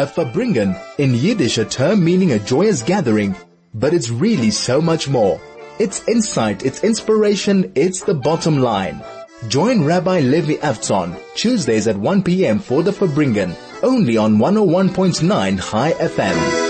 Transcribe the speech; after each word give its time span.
A 0.00 0.06
Farbrengen, 0.06 0.80
in 0.96 1.12
Yiddish 1.12 1.58
a 1.58 1.64
term 1.66 2.02
meaning 2.02 2.32
a 2.32 2.38
joyous 2.38 2.80
gathering, 2.80 3.36
but 3.74 3.92
it's 3.92 4.08
really 4.08 4.50
so 4.50 4.80
much 4.80 5.10
more. 5.10 5.38
It's 5.78 6.08
insight, 6.08 6.64
it's 6.64 6.82
inspiration, 6.82 7.70
it's 7.74 8.00
the 8.00 8.14
bottom 8.14 8.60
line. 8.60 9.04
Join 9.48 9.84
Rabbi 9.84 10.20
Levi 10.20 10.54
Avtzon 10.62 11.20
Tuesdays 11.34 11.86
at 11.86 11.98
1 11.98 12.22
p.m. 12.22 12.60
for 12.60 12.82
the 12.82 12.92
Farbrengen, 12.92 13.54
only 13.82 14.16
on 14.16 14.38
101.9 14.38 15.70
Chai 15.70 15.92
FM. 15.92 16.69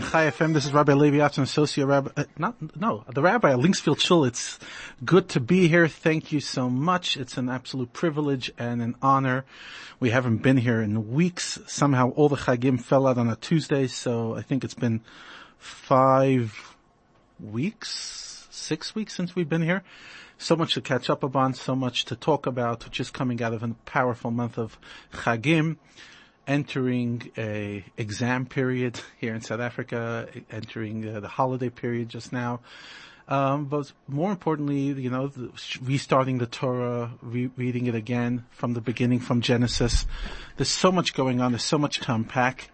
101.9 0.00 0.10
Chai 0.10 0.30
FM. 0.30 0.54
This 0.54 0.64
is 0.64 0.72
Rabbi 0.72 0.92
Levi 0.92 1.16
Avtzon, 1.16 1.42
Associate 1.42 1.84
Rabbi, 1.84 2.10
uh, 2.16 2.24
not, 2.38 2.54
no, 2.76 3.04
the 3.12 3.22
Rabbi 3.22 3.52
at 3.52 3.58
Linksfield 3.58 4.00
Shul. 4.00 4.24
It's 4.24 4.58
good 5.04 5.28
to 5.30 5.40
be 5.40 5.66
here. 5.66 5.88
Thank 5.88 6.30
you 6.30 6.40
so 6.40 6.70
much. 6.70 7.16
It's 7.16 7.36
an 7.36 7.48
absolute 7.48 7.92
privilege 7.92 8.52
and 8.58 8.80
an 8.80 8.94
honor. 9.02 9.44
We 9.98 10.10
haven't 10.10 10.38
been 10.38 10.58
here 10.58 10.80
in 10.80 11.12
weeks. 11.12 11.58
Somehow 11.66 12.10
all 12.10 12.28
the 12.28 12.36
Chagim 12.36 12.80
fell 12.80 13.06
out 13.06 13.18
on 13.18 13.28
a 13.28 13.36
Tuesday, 13.36 13.86
so 13.86 14.36
I 14.36 14.42
think 14.42 14.62
it's 14.62 14.74
been 14.74 15.00
five 15.58 16.76
weeks, 17.40 18.46
six 18.50 18.94
weeks 18.94 19.14
since 19.14 19.34
we've 19.34 19.48
been 19.48 19.62
here. 19.62 19.82
So 20.38 20.54
much 20.54 20.74
to 20.74 20.80
catch 20.80 21.10
up 21.10 21.24
upon, 21.24 21.54
so 21.54 21.74
much 21.74 22.04
to 22.06 22.16
talk 22.16 22.46
about, 22.46 22.88
just 22.90 23.12
coming 23.12 23.42
out 23.42 23.52
of 23.52 23.62
a 23.62 23.74
powerful 23.84 24.30
month 24.30 24.58
of 24.58 24.78
Chagim 25.12 25.76
entering 26.48 27.30
a 27.36 27.84
exam 27.98 28.46
period 28.46 29.00
here 29.20 29.34
in 29.34 29.42
South 29.42 29.60
Africa, 29.60 30.26
entering 30.50 31.06
uh, 31.06 31.20
the 31.20 31.28
holiday 31.28 31.68
period 31.68 32.08
just 32.08 32.32
now. 32.32 32.60
Um, 33.28 33.66
but 33.66 33.92
more 34.08 34.30
importantly, 34.30 34.78
you 35.00 35.10
know, 35.10 35.30
restarting 35.82 36.38
the 36.38 36.46
Torah, 36.46 37.12
re- 37.20 37.50
reading 37.56 37.86
it 37.86 37.94
again 37.94 38.46
from 38.50 38.72
the 38.72 38.80
beginning, 38.80 39.20
from 39.20 39.42
Genesis. 39.42 40.06
There's 40.56 40.70
so 40.70 40.90
much 40.90 41.12
going 41.12 41.42
on. 41.42 41.52
There's 41.52 41.62
so 41.62 41.76
much 41.76 42.00
to 42.00 42.14
unpack. 42.14 42.70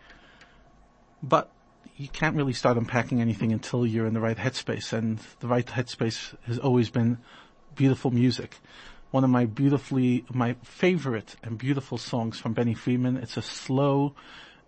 But 1.20 1.50
you 1.96 2.06
can't 2.06 2.36
really 2.36 2.52
start 2.52 2.76
unpacking 2.76 3.20
anything 3.20 3.52
until 3.52 3.84
you're 3.84 4.06
in 4.06 4.14
the 4.14 4.20
right 4.20 4.36
headspace. 4.36 4.92
And 4.92 5.18
the 5.40 5.48
right 5.48 5.66
headspace 5.66 6.36
has 6.46 6.60
always 6.60 6.88
been 6.88 7.18
beautiful 7.74 8.12
music 8.12 8.58
one 9.14 9.22
of 9.22 9.30
my 9.30 9.44
beautifully, 9.44 10.24
my 10.32 10.56
favorite 10.64 11.36
and 11.44 11.56
beautiful 11.56 11.96
songs 11.96 12.36
from 12.36 12.52
Benny 12.52 12.74
Friedman. 12.74 13.16
It's 13.16 13.36
a 13.36 13.42
slow 13.42 14.12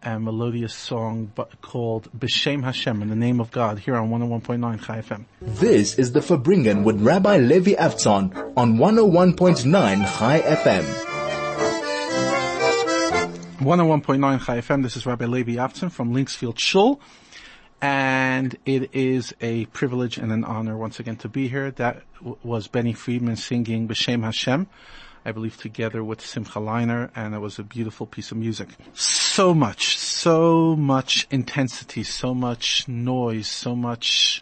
and 0.04 0.22
melodious 0.22 0.72
song 0.72 1.32
but 1.34 1.60
called 1.62 2.08
B'Shem 2.16 2.62
Hashem, 2.62 3.02
in 3.02 3.08
the 3.08 3.16
name 3.16 3.40
of 3.40 3.50
God, 3.50 3.80
here 3.80 3.96
on 3.96 4.08
101.9 4.08 4.84
Chai 4.84 5.00
FM. 5.00 5.24
This 5.40 5.98
is 5.98 6.12
the 6.12 6.20
Farbrengen 6.20 6.84
with 6.84 7.02
Rabbi 7.02 7.38
Levi 7.38 7.72
Avtzon 7.72 8.52
on 8.56 8.78
101.9 8.78 10.16
Chai 10.16 10.40
FM. 10.40 10.84
101.9 13.58 14.46
Chai 14.46 14.60
FM, 14.60 14.84
this 14.84 14.96
is 14.96 15.06
Rabbi 15.06 15.24
Levi 15.24 15.54
Avtzon 15.54 15.90
from 15.90 16.14
Linksfield 16.14 16.60
Shul 16.60 17.00
and 17.80 18.56
it 18.64 18.94
is 18.94 19.34
a 19.40 19.66
privilege 19.66 20.18
and 20.18 20.32
an 20.32 20.44
honor 20.44 20.76
once 20.76 20.98
again 20.98 21.16
to 21.16 21.28
be 21.28 21.48
here. 21.48 21.70
That 21.72 22.02
w- 22.18 22.38
was 22.42 22.68
Benny 22.68 22.92
Friedman 22.92 23.36
singing 23.36 23.86
B'Shem 23.86 24.22
Hashem, 24.22 24.66
I 25.24 25.32
believe 25.32 25.56
together 25.56 26.02
with 26.02 26.20
Simcha 26.20 26.58
Leiner, 26.58 27.10
and 27.14 27.34
it 27.34 27.38
was 27.38 27.58
a 27.58 27.62
beautiful 27.62 28.06
piece 28.06 28.30
of 28.30 28.38
music. 28.38 28.68
So 28.94 29.52
much, 29.52 29.98
so 29.98 30.76
much 30.76 31.26
intensity, 31.30 32.02
so 32.02 32.34
much 32.34 32.88
noise, 32.88 33.48
so 33.48 33.76
much 33.76 34.40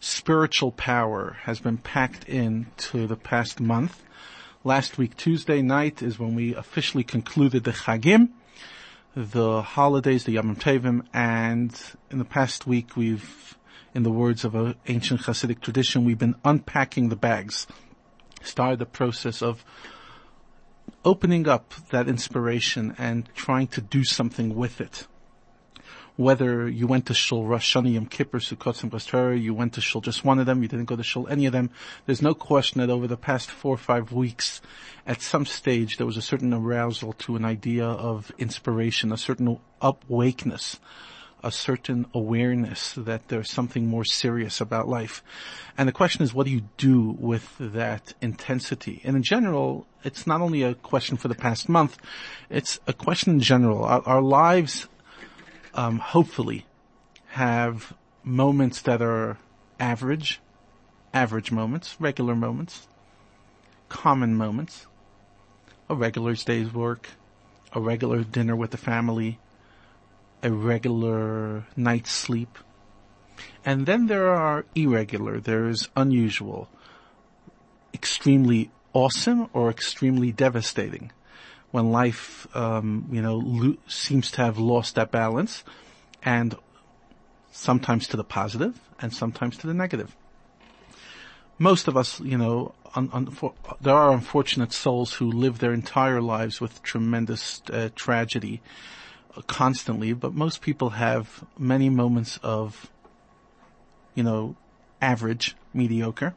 spiritual 0.00 0.72
power 0.72 1.38
has 1.42 1.60
been 1.60 1.78
packed 1.78 2.28
in 2.28 2.66
to 2.76 3.06
the 3.06 3.16
past 3.16 3.60
month. 3.60 4.02
Last 4.64 4.98
week, 4.98 5.16
Tuesday 5.16 5.62
night, 5.62 6.02
is 6.02 6.18
when 6.18 6.34
we 6.34 6.54
officially 6.54 7.04
concluded 7.04 7.64
the 7.64 7.72
Chagim 7.72 8.30
the 9.14 9.62
holidays, 9.62 10.24
the 10.24 10.32
Yom 10.32 10.56
Tovim, 10.56 11.04
and 11.12 11.78
in 12.10 12.18
the 12.18 12.24
past 12.24 12.66
week 12.66 12.96
we've, 12.96 13.58
in 13.94 14.02
the 14.02 14.10
words 14.10 14.44
of 14.44 14.54
an 14.54 14.76
ancient 14.86 15.22
Hasidic 15.22 15.60
tradition, 15.60 16.04
we've 16.04 16.18
been 16.18 16.36
unpacking 16.44 17.08
the 17.08 17.16
bags. 17.16 17.66
Started 18.42 18.78
the 18.78 18.86
process 18.86 19.42
of 19.42 19.64
opening 21.04 21.48
up 21.48 21.74
that 21.90 22.08
inspiration 22.08 22.94
and 22.98 23.28
trying 23.34 23.66
to 23.66 23.80
do 23.80 24.04
something 24.04 24.54
with 24.54 24.80
it 24.80 25.06
whether 26.20 26.68
you 26.68 26.86
went 26.86 27.06
to 27.06 27.14
Shul 27.14 27.46
Rosh 27.46 27.74
Hashanah, 27.74 27.94
Yom 27.94 28.04
Kippur, 28.04 28.40
Sukkot, 28.40 28.82
and 28.82 28.92
Pastor, 28.92 29.34
you 29.34 29.54
went 29.54 29.72
to 29.72 29.80
Shul 29.80 30.02
just 30.02 30.22
one 30.22 30.38
of 30.38 30.44
them, 30.44 30.60
you 30.60 30.68
didn't 30.68 30.84
go 30.84 30.94
to 30.94 31.02
Shul 31.02 31.26
any 31.28 31.46
of 31.46 31.52
them. 31.52 31.70
There's 32.04 32.20
no 32.20 32.34
question 32.34 32.82
that 32.82 32.90
over 32.90 33.06
the 33.06 33.16
past 33.16 33.50
four 33.50 33.72
or 33.72 33.78
five 33.78 34.12
weeks, 34.12 34.60
at 35.06 35.22
some 35.22 35.46
stage, 35.46 35.96
there 35.96 36.06
was 36.06 36.18
a 36.18 36.22
certain 36.22 36.52
arousal 36.52 37.14
to 37.14 37.36
an 37.36 37.46
idea 37.46 37.86
of 37.86 38.30
inspiration, 38.36 39.12
a 39.12 39.16
certain 39.16 39.58
upwakeness, 39.80 40.78
a 41.42 41.50
certain 41.50 42.04
awareness 42.12 42.92
that 42.98 43.28
there's 43.28 43.50
something 43.50 43.86
more 43.86 44.04
serious 44.04 44.60
about 44.60 44.86
life. 44.86 45.22
And 45.78 45.88
the 45.88 45.92
question 45.92 46.22
is, 46.22 46.34
what 46.34 46.44
do 46.44 46.52
you 46.52 46.68
do 46.76 47.16
with 47.18 47.56
that 47.58 48.12
intensity? 48.20 49.00
And 49.04 49.16
in 49.16 49.22
general, 49.22 49.86
it's 50.04 50.26
not 50.26 50.42
only 50.42 50.64
a 50.64 50.74
question 50.74 51.16
for 51.16 51.28
the 51.28 51.34
past 51.34 51.66
month, 51.66 51.96
it's 52.50 52.78
a 52.86 52.92
question 52.92 53.32
in 53.32 53.40
general. 53.40 53.84
Our, 53.84 54.02
our 54.04 54.20
lives 54.20 54.86
um, 55.74 55.98
hopefully 55.98 56.66
have 57.28 57.94
moments 58.24 58.82
that 58.82 59.00
are 59.00 59.38
average, 59.78 60.40
average 61.14 61.52
moments, 61.52 61.96
regular 62.00 62.34
moments, 62.34 62.88
common 63.88 64.34
moments, 64.34 64.86
a 65.88 65.94
regular 65.94 66.34
day's 66.34 66.72
work, 66.72 67.08
a 67.72 67.80
regular 67.80 68.24
dinner 68.24 68.56
with 68.56 68.70
the 68.70 68.76
family, 68.76 69.38
a 70.42 70.50
regular 70.50 71.66
night's 71.76 72.10
sleep. 72.10 72.58
And 73.64 73.86
then 73.86 74.06
there 74.06 74.30
are 74.30 74.64
irregular, 74.74 75.40
there's 75.40 75.88
unusual, 75.96 76.68
extremely 77.94 78.70
awesome 78.92 79.48
or 79.52 79.70
extremely 79.70 80.32
devastating 80.32 81.12
when 81.70 81.92
life, 81.92 82.46
um, 82.56 83.08
you 83.10 83.22
know, 83.22 83.36
lo- 83.36 83.76
seems 83.86 84.30
to 84.32 84.42
have 84.42 84.58
lost 84.58 84.94
that 84.96 85.10
balance, 85.10 85.64
and 86.22 86.54
sometimes 87.52 88.06
to 88.08 88.16
the 88.16 88.24
positive 88.24 88.80
and 89.00 89.12
sometimes 89.12 89.56
to 89.58 89.66
the 89.66 89.74
negative. 89.74 90.16
Most 91.58 91.88
of 91.88 91.96
us, 91.96 92.20
you 92.20 92.38
know, 92.38 92.74
un- 92.94 93.10
un- 93.12 93.26
for, 93.26 93.54
there 93.80 93.94
are 93.94 94.12
unfortunate 94.12 94.72
souls 94.72 95.14
who 95.14 95.30
live 95.30 95.58
their 95.58 95.72
entire 95.72 96.20
lives 96.20 96.60
with 96.60 96.82
tremendous 96.82 97.62
uh, 97.72 97.90
tragedy 97.94 98.62
uh, 99.36 99.42
constantly, 99.42 100.12
but 100.12 100.32
most 100.34 100.60
people 100.60 100.90
have 100.90 101.44
many 101.58 101.88
moments 101.88 102.38
of, 102.42 102.90
you 104.14 104.22
know, 104.22 104.56
average, 105.02 105.56
mediocre, 105.72 106.34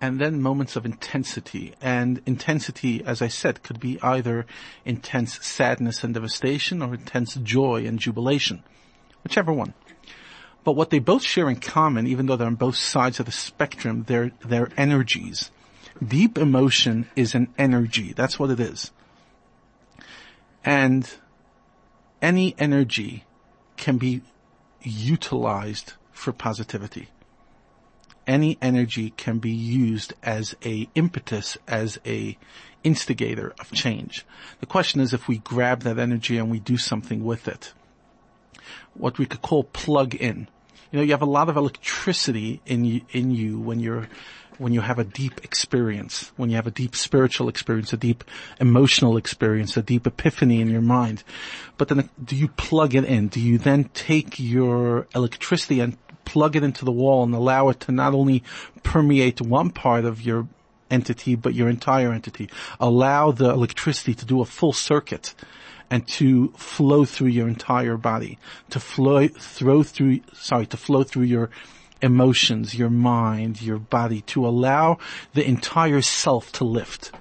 and 0.00 0.20
then 0.20 0.42
moments 0.42 0.76
of 0.76 0.84
intensity. 0.84 1.74
And 1.80 2.20
intensity, 2.26 3.02
as 3.04 3.22
I 3.22 3.28
said, 3.28 3.62
could 3.62 3.80
be 3.80 4.00
either 4.02 4.46
intense 4.84 5.44
sadness 5.44 6.04
and 6.04 6.14
devastation 6.14 6.82
or 6.82 6.94
intense 6.94 7.34
joy 7.36 7.86
and 7.86 7.98
jubilation, 7.98 8.62
whichever 9.24 9.52
one. 9.52 9.74
But 10.64 10.72
what 10.72 10.90
they 10.90 10.98
both 10.98 11.22
share 11.22 11.48
in 11.48 11.56
common, 11.56 12.06
even 12.06 12.26
though 12.26 12.36
they're 12.36 12.46
on 12.46 12.56
both 12.56 12.76
sides 12.76 13.20
of 13.20 13.26
the 13.26 13.32
spectrum, 13.32 14.04
they're, 14.06 14.32
they're 14.44 14.70
energies. 14.76 15.50
Deep 16.06 16.36
emotion 16.36 17.08
is 17.16 17.34
an 17.34 17.48
energy. 17.56 18.12
That's 18.12 18.38
what 18.38 18.50
it 18.50 18.60
is. 18.60 18.90
And 20.64 21.08
any 22.20 22.54
energy 22.58 23.24
can 23.76 23.96
be 23.96 24.22
utilized 24.82 25.94
for 26.10 26.32
positivity 26.32 27.08
any 28.26 28.58
energy 28.60 29.10
can 29.16 29.38
be 29.38 29.50
used 29.50 30.14
as 30.22 30.56
a 30.64 30.88
impetus, 30.94 31.56
as 31.68 31.98
a 32.04 32.36
instigator 32.82 33.52
of 33.58 33.72
change. 33.72 34.24
The 34.60 34.66
question 34.66 35.00
is 35.00 35.12
if 35.12 35.28
we 35.28 35.38
grab 35.38 35.82
that 35.82 35.98
energy 35.98 36.38
and 36.38 36.50
we 36.50 36.60
do 36.60 36.76
something 36.76 37.24
with 37.24 37.48
it. 37.48 37.72
What 38.94 39.18
we 39.18 39.26
could 39.26 39.42
call 39.42 39.64
plug 39.64 40.14
in. 40.14 40.48
You 40.90 40.98
know, 40.98 41.02
you 41.02 41.10
have 41.10 41.22
a 41.22 41.26
lot 41.26 41.48
of 41.48 41.56
electricity 41.56 42.60
in 42.64 42.84
you, 42.84 43.00
in 43.10 43.32
you 43.32 43.58
when 43.58 43.80
you're, 43.80 44.08
when 44.58 44.72
you 44.72 44.80
have 44.80 44.98
a 44.98 45.04
deep 45.04 45.44
experience, 45.44 46.32
when 46.36 46.48
you 46.48 46.56
have 46.56 46.68
a 46.68 46.70
deep 46.70 46.94
spiritual 46.94 47.48
experience, 47.48 47.92
a 47.92 47.96
deep 47.96 48.24
emotional 48.60 49.16
experience, 49.16 49.76
a 49.76 49.82
deep 49.82 50.06
epiphany 50.06 50.60
in 50.60 50.70
your 50.70 50.80
mind. 50.80 51.24
But 51.76 51.88
then 51.88 52.08
do 52.22 52.36
you 52.36 52.48
plug 52.48 52.94
it 52.94 53.04
in? 53.04 53.28
Do 53.28 53.40
you 53.40 53.58
then 53.58 53.90
take 53.94 54.38
your 54.38 55.08
electricity 55.14 55.80
and 55.80 55.98
plug 56.26 56.56
it 56.56 56.62
into 56.62 56.84
the 56.84 56.92
wall 56.92 57.24
and 57.24 57.34
allow 57.34 57.70
it 57.70 57.80
to 57.80 57.92
not 57.92 58.12
only 58.12 58.42
permeate 58.82 59.40
one 59.40 59.70
part 59.70 60.04
of 60.04 60.20
your 60.20 60.46
entity, 60.90 61.34
but 61.34 61.54
your 61.54 61.68
entire 61.68 62.12
entity. 62.12 62.50
Allow 62.78 63.32
the 63.32 63.48
electricity 63.48 64.14
to 64.14 64.26
do 64.26 64.42
a 64.42 64.44
full 64.44 64.74
circuit 64.74 65.34
and 65.88 66.06
to 66.08 66.48
flow 66.56 67.06
through 67.06 67.28
your 67.28 67.48
entire 67.48 67.96
body, 67.96 68.38
to 68.70 68.78
flow, 68.78 69.28
throw 69.28 69.82
through, 69.82 70.20
sorry, 70.34 70.66
to 70.66 70.76
flow 70.76 71.02
through 71.02 71.24
your 71.24 71.48
emotions, 72.02 72.74
your 72.74 72.90
mind, 72.90 73.62
your 73.62 73.78
body, 73.78 74.20
to 74.20 74.46
allow 74.46 74.98
the 75.32 75.46
entire 75.46 76.02
self 76.02 76.52
to 76.52 76.64
lift. 76.64 77.12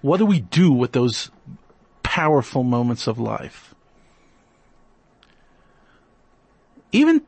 What 0.00 0.18
do 0.18 0.24
we 0.24 0.40
do 0.40 0.72
with 0.72 0.92
those 0.92 1.30
powerful 2.16 2.62
moments 2.62 3.06
of 3.06 3.18
life. 3.18 3.74
Even, 6.90 7.20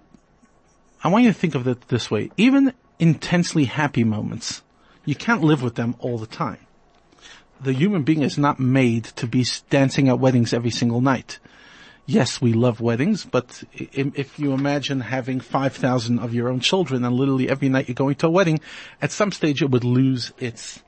I 1.03 1.09
want 1.09 1.25
you 1.25 1.33
to 1.33 1.39
think 1.39 1.55
of 1.55 1.67
it 1.69 1.89
this 1.89 2.11
way, 2.11 2.31
even 2.37 2.73
intensely 2.99 3.65
happy 3.65 4.05
moments, 4.05 4.62
you 5.05 5.15
can't 5.15 5.43
live 5.43 5.62
with 5.62 5.77
them 5.77 5.95
all 6.00 6.19
the 6.19 6.27
time. 6.27 6.59
The 7.61 7.73
human 7.73 8.03
being 8.03 8.23
is 8.23 8.39
not 8.39 8.59
made 8.59 9.05
to 9.05 9.27
be 9.27 9.45
dancing 9.71 10.09
at 10.09 10.19
weddings 10.19 10.53
every 10.53 10.71
single 10.71 11.00
night. 11.00 11.39
Yes, 12.06 12.41
we 12.41 12.53
love 12.53 12.81
weddings, 12.81 13.25
but 13.25 13.62
if 13.73 14.39
you 14.39 14.53
imagine 14.53 15.00
having 15.00 15.41
5,000 15.41 16.19
of 16.19 16.35
your 16.35 16.49
own 16.49 16.61
children 16.61 17.05
and 17.05 17.15
literally 17.15 17.51
every 17.51 17.69
night 17.69 17.89
you're 17.89 17.94
going 17.94 18.15
to 18.17 18.29
a 18.29 18.31
wedding, 18.31 18.61
at 19.03 19.12
some 19.12 19.31
stage 19.31 19.62
it 19.62 19.71
would 19.71 19.85
lose 19.85 20.33
its 20.39 20.83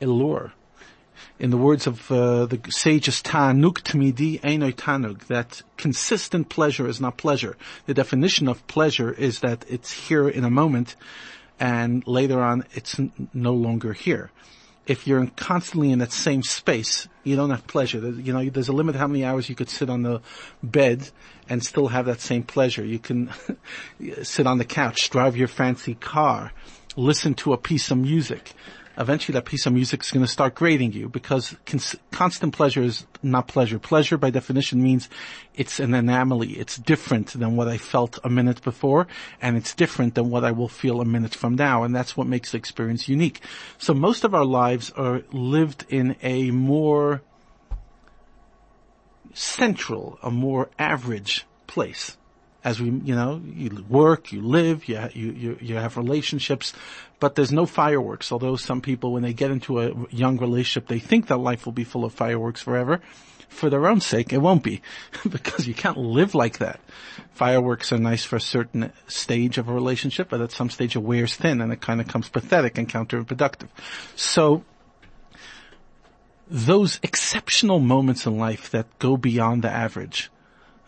allure 0.00 0.52
in 1.38 1.50
the 1.50 1.56
words 1.56 1.86
of 1.86 2.10
uh, 2.10 2.46
the 2.46 2.60
sages, 2.70 3.22
ta'anug 3.22 3.82
tmidi 3.82 4.40
einoi 4.40 4.74
tanug, 4.74 5.26
that 5.26 5.62
consistent 5.76 6.48
pleasure 6.48 6.86
is 6.86 7.00
not 7.00 7.16
pleasure. 7.16 7.56
The 7.86 7.94
definition 7.94 8.48
of 8.48 8.66
pleasure 8.66 9.12
is 9.12 9.40
that 9.40 9.64
it's 9.68 9.90
here 9.90 10.28
in 10.28 10.44
a 10.44 10.50
moment, 10.50 10.94
and 11.58 12.06
later 12.06 12.40
on 12.40 12.64
it's 12.74 12.98
n- 12.98 13.28
no 13.34 13.52
longer 13.52 13.92
here. 13.92 14.30
If 14.86 15.06
you're 15.06 15.26
constantly 15.36 15.92
in 15.92 16.00
that 16.00 16.12
same 16.12 16.42
space, 16.42 17.08
you 17.22 17.36
don't 17.36 17.50
have 17.50 17.66
pleasure. 17.66 17.98
You 17.98 18.32
know, 18.32 18.44
there's 18.50 18.68
a 18.68 18.72
limit 18.72 18.96
how 18.96 19.06
many 19.06 19.24
hours 19.24 19.48
you 19.48 19.54
could 19.54 19.70
sit 19.70 19.88
on 19.88 20.02
the 20.02 20.20
bed 20.62 21.08
and 21.48 21.64
still 21.64 21.88
have 21.88 22.06
that 22.06 22.20
same 22.20 22.42
pleasure. 22.42 22.84
You 22.84 22.98
can 22.98 23.30
sit 24.22 24.46
on 24.46 24.58
the 24.58 24.64
couch, 24.64 25.10
drive 25.10 25.36
your 25.36 25.48
fancy 25.48 25.94
car, 25.94 26.52
listen 26.96 27.34
to 27.34 27.52
a 27.52 27.56
piece 27.56 27.90
of 27.90 27.98
music 27.98 28.54
eventually 28.98 29.34
that 29.34 29.44
piece 29.44 29.66
of 29.66 29.72
music 29.72 30.02
is 30.02 30.10
going 30.10 30.24
to 30.24 30.30
start 30.30 30.54
grading 30.54 30.92
you 30.92 31.08
because 31.08 31.56
cons- 31.66 31.96
constant 32.10 32.54
pleasure 32.54 32.82
is 32.82 33.06
not 33.22 33.48
pleasure. 33.48 33.78
Pleasure 33.78 34.16
by 34.16 34.30
definition 34.30 34.82
means 34.82 35.08
it's 35.54 35.80
an 35.80 35.94
anomaly. 35.94 36.52
It's 36.52 36.76
different 36.76 37.28
than 37.28 37.56
what 37.56 37.68
I 37.68 37.78
felt 37.78 38.18
a 38.24 38.30
minute 38.30 38.62
before 38.62 39.06
and 39.40 39.56
it's 39.56 39.74
different 39.74 40.14
than 40.14 40.30
what 40.30 40.44
I 40.44 40.52
will 40.52 40.68
feel 40.68 41.00
a 41.00 41.04
minute 41.04 41.34
from 41.34 41.54
now. 41.54 41.82
And 41.82 41.94
that's 41.94 42.16
what 42.16 42.26
makes 42.26 42.52
the 42.52 42.58
experience 42.58 43.08
unique. 43.08 43.40
So 43.78 43.94
most 43.94 44.24
of 44.24 44.34
our 44.34 44.44
lives 44.44 44.90
are 44.92 45.22
lived 45.32 45.86
in 45.88 46.16
a 46.22 46.50
more 46.50 47.22
central, 49.34 50.18
a 50.22 50.30
more 50.30 50.70
average 50.78 51.46
place 51.66 52.16
as 52.64 52.80
we, 52.80 52.90
you 52.90 53.14
know, 53.14 53.40
you 53.44 53.84
work, 53.88 54.32
you 54.32 54.40
live, 54.40 54.86
you, 54.86 55.08
you, 55.14 55.58
you, 55.60 55.74
have 55.76 55.96
relationships, 55.96 56.72
but 57.18 57.34
there's 57.34 57.52
no 57.52 57.66
fireworks. 57.66 58.30
Although 58.30 58.56
some 58.56 58.80
people, 58.80 59.12
when 59.12 59.22
they 59.22 59.32
get 59.32 59.50
into 59.50 59.80
a 59.80 60.06
young 60.10 60.38
relationship, 60.38 60.88
they 60.88 61.00
think 61.00 61.26
that 61.26 61.38
life 61.38 61.66
will 61.66 61.72
be 61.72 61.84
full 61.84 62.04
of 62.04 62.14
fireworks 62.14 62.62
forever. 62.62 63.00
For 63.48 63.68
their 63.68 63.86
own 63.86 64.00
sake, 64.00 64.32
it 64.32 64.38
won't 64.38 64.62
be, 64.62 64.80
because 65.28 65.66
you 65.66 65.74
can't 65.74 65.98
live 65.98 66.34
like 66.34 66.58
that. 66.58 66.80
Fireworks 67.32 67.92
are 67.92 67.98
nice 67.98 68.24
for 68.24 68.36
a 68.36 68.40
certain 68.40 68.92
stage 69.08 69.58
of 69.58 69.68
a 69.68 69.74
relationship, 69.74 70.30
but 70.30 70.40
at 70.40 70.52
some 70.52 70.70
stage 70.70 70.96
it 70.96 71.00
wears 71.00 71.34
thin 71.36 71.60
and 71.60 71.72
it 71.72 71.80
kind 71.80 72.00
of 72.00 72.08
comes 72.08 72.28
pathetic 72.28 72.78
and 72.78 72.88
counterproductive. 72.88 73.68
So, 74.16 74.64
those 76.48 77.00
exceptional 77.02 77.78
moments 77.78 78.26
in 78.26 78.38
life 78.38 78.70
that 78.70 78.98
go 78.98 79.16
beyond 79.16 79.62
the 79.64 79.70
average, 79.70 80.30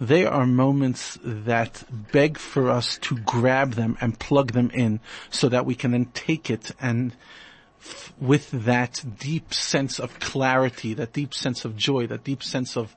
they 0.00 0.26
are 0.26 0.46
moments 0.46 1.19
that 1.23 1.85
beg 2.12 2.38
for 2.38 2.69
us 2.69 2.99
to 2.99 3.17
grab 3.19 3.75
them 3.75 3.96
and 4.00 4.19
plug 4.19 4.52
them 4.52 4.70
in 4.70 5.00
so 5.31 5.49
that 5.49 5.67
we 5.67 5.75
can 5.75 5.93
then 5.93 6.06
take 6.06 6.50
it 6.50 6.73
and 6.81 7.14
f- 7.81 8.12
with 8.20 8.50
that 8.50 9.05
deep 9.19 9.55
sense 9.55 9.99
of 10.00 10.19
clarity, 10.19 10.94
that 10.94 11.12
deep 11.12 11.32
sense 11.32 11.64
of 11.64 11.76
joy, 11.76 12.06
that 12.06 12.25
deep 12.25 12.43
sense 12.43 12.76
of 12.76 12.96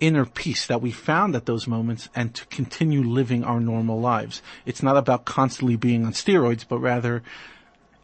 inner 0.00 0.26
peace 0.26 0.66
that 0.66 0.80
we 0.80 0.92
found 0.92 1.34
at 1.34 1.46
those 1.46 1.66
moments 1.66 2.08
and 2.14 2.34
to 2.34 2.46
continue 2.46 3.02
living 3.02 3.42
our 3.42 3.58
normal 3.58 4.00
lives. 4.00 4.42
It's 4.64 4.82
not 4.82 4.96
about 4.96 5.24
constantly 5.24 5.76
being 5.76 6.04
on 6.04 6.12
steroids, 6.12 6.64
but 6.68 6.78
rather 6.78 7.22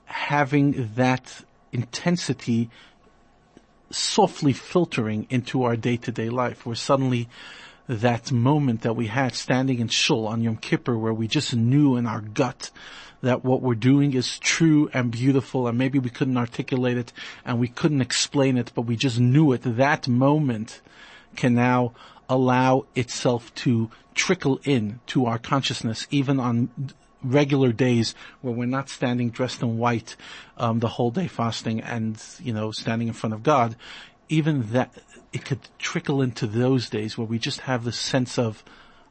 having 0.07 0.91
that 0.97 1.45
intensity 1.73 2.71
softly 3.91 4.53
filtering 4.53 5.27
into 5.31 5.63
our 5.63 5.77
day 5.77 5.97
to 5.97 6.11
day 6.11 6.29
life 6.31 6.67
where 6.67 6.75
suddenly 6.75 7.29
that 7.89 8.33
moment 8.33 8.83
that 8.83 8.97
we 8.97 9.09
had 9.09 9.35
standing 9.35 9.79
in 9.79 9.89
Shul 9.89 10.27
on 10.27 10.43
Yom 10.43 10.57
Kippur 10.57 10.97
where 10.97 11.13
we 11.13 11.29
just 11.29 11.55
knew 11.55 11.97
in 11.97 12.07
our 12.07 12.21
gut 12.21 12.71
that 13.21 13.45
what 13.45 13.63
we're 13.63 13.75
doing 13.75 14.15
is 14.15 14.39
true 14.39 14.91
and 14.93 15.11
beautiful 15.11 15.67
and 15.67 15.77
maybe 15.77 15.99
we 15.99 16.11
couldn't 16.11 16.37
articulate 16.37 16.97
it 16.97 17.13
and 17.45 17.59
we 17.59 17.69
couldn't 17.69 18.01
explain 18.01 18.57
it, 18.57 18.73
but 18.75 18.83
we 18.83 18.97
just 18.97 19.19
knew 19.19 19.53
it. 19.53 19.63
That 19.65 20.09
moment 20.09 20.81
can 21.37 21.55
now 21.55 21.93
allow 22.29 22.87
itself 22.95 23.55
to 23.55 23.91
trickle 24.15 24.61
in 24.65 25.01
to 25.07 25.27
our 25.27 25.39
consciousness 25.39 26.07
even 26.11 26.39
on 26.39 26.71
regular 27.23 27.73
days 27.73 28.15
where 28.43 28.55
we're 28.55 28.67
not 28.67 28.89
standing 28.89 29.31
dressed 29.31 29.63
in 29.63 29.79
white 29.79 30.15
um, 30.59 30.79
the 30.81 30.89
whole 30.89 31.11
day 31.11 31.27
fasting 31.27 31.81
and 31.81 32.23
you 32.41 32.53
know 32.53 32.71
standing 32.71 33.09
in 33.09 33.15
front 33.15 33.33
of 33.35 33.43
God 33.43 33.75
even 34.29 34.73
that 34.73 34.95
it 35.33 35.45
could 35.45 35.61
trickle 35.79 36.23
into 36.23 36.47
those 36.47 36.89
days 36.89 37.19
where 37.19 37.27
we 37.27 37.39
just 37.39 37.61
have 37.63 37.85
the 37.85 37.93
sense 37.93 38.39
of, 38.39 38.65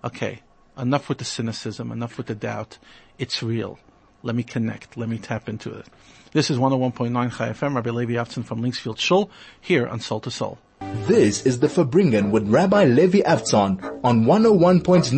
okay, 0.03 0.41
enough 0.77 1.09
with 1.09 1.17
the 1.17 1.25
cynicism, 1.25 1.91
enough 1.91 2.17
with 2.17 2.27
the 2.27 2.35
doubt. 2.35 2.77
It's 3.19 3.43
real. 3.43 3.79
Let 4.21 4.35
me 4.35 4.43
connect. 4.43 4.97
Let 4.97 5.09
me 5.09 5.17
tap 5.17 5.49
into 5.49 5.73
it. 5.73 5.87
This 6.31 6.49
is 6.49 6.57
101.9 6.57 7.37
Chai 7.37 7.49
FM, 7.49 7.75
Rabbi 7.75 7.89
Levi 7.91 8.13
Avtzon 8.13 8.43
from 8.43 8.61
Linksfield 8.61 8.97
Shul, 8.97 9.29
here 9.61 9.85
on 9.87 9.99
Soul 9.99 10.19
to 10.21 10.31
Soul. 10.31 10.57
This 11.05 11.45
is 11.45 11.59
the 11.59 11.67
Farbrengen 11.67 12.31
with 12.31 12.47
Rabbi 12.49 12.85
Levi 12.85 13.19
Avtzon 13.19 13.99
on 14.03 14.25
101.9 14.25 15.11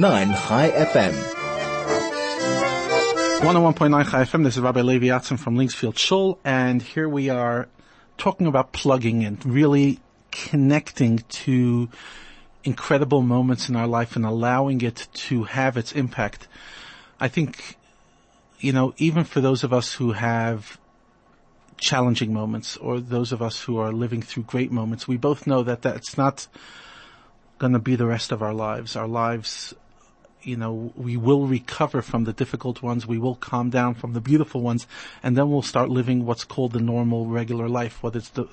Chai 0.47 0.69
FM. 0.71 1.13
101.9 3.41 4.09
Chai 4.09 4.23
FM, 4.23 4.43
this 4.43 4.55
is 4.55 4.61
Rabbi 4.61 4.81
Levi 4.81 5.07
Avtzon 5.07 5.37
from 5.37 5.55
Linksfield 5.55 5.97
Shul, 5.97 6.39
and 6.43 6.81
here 6.81 7.07
we 7.07 7.29
are 7.29 7.67
talking 8.17 8.47
about 8.47 8.71
plugging 8.71 9.23
and 9.23 9.43
really 9.45 9.99
connecting 10.31 11.19
to 11.29 11.89
incredible 12.63 13.21
moments 13.21 13.69
in 13.69 13.75
our 13.75 13.87
life 13.87 14.15
and 14.15 14.25
allowing 14.25 14.81
it 14.81 15.07
to 15.13 15.43
have 15.43 15.77
its 15.77 15.91
impact. 15.91 16.47
I 17.19 17.27
think, 17.27 17.77
you 18.59 18.73
know, 18.73 18.93
even 18.97 19.23
for 19.23 19.39
those 19.39 19.63
of 19.63 19.71
us 19.71 19.93
who 19.93 20.13
have 20.13 20.77
challenging 21.77 22.33
moments 22.33 22.77
or 22.77 22.99
those 22.99 23.31
of 23.31 23.41
us 23.41 23.61
who 23.61 23.77
are 23.77 23.91
living 23.91 24.21
through 24.21 24.43
great 24.43 24.71
moments, 24.71 25.07
we 25.07 25.17
both 25.17 25.45
know 25.45 25.63
that 25.63 25.81
that's 25.81 26.17
not 26.17 26.47
going 27.59 27.73
to 27.73 27.79
be 27.79 27.95
the 27.95 28.05
rest 28.05 28.31
of 28.31 28.41
our 28.41 28.53
lives. 28.53 28.95
Our 28.95 29.07
lives, 29.07 29.73
you 30.45 30.55
know, 30.55 30.93
we 30.95 31.17
will 31.17 31.47
recover 31.47 32.01
from 32.01 32.23
the 32.23 32.33
difficult 32.33 32.81
ones. 32.81 33.07
We 33.07 33.17
will 33.17 33.35
calm 33.35 33.69
down 33.69 33.95
from 33.95 34.13
the 34.13 34.21
beautiful 34.21 34.61
ones 34.61 34.87
and 35.23 35.37
then 35.37 35.49
we'll 35.49 35.61
start 35.61 35.89
living 35.89 36.25
what's 36.25 36.43
called 36.43 36.73
the 36.73 36.79
normal 36.79 37.27
regular 37.27 37.67
life, 37.67 38.01
whether 38.03 38.19
it's 38.19 38.29
the, 38.29 38.47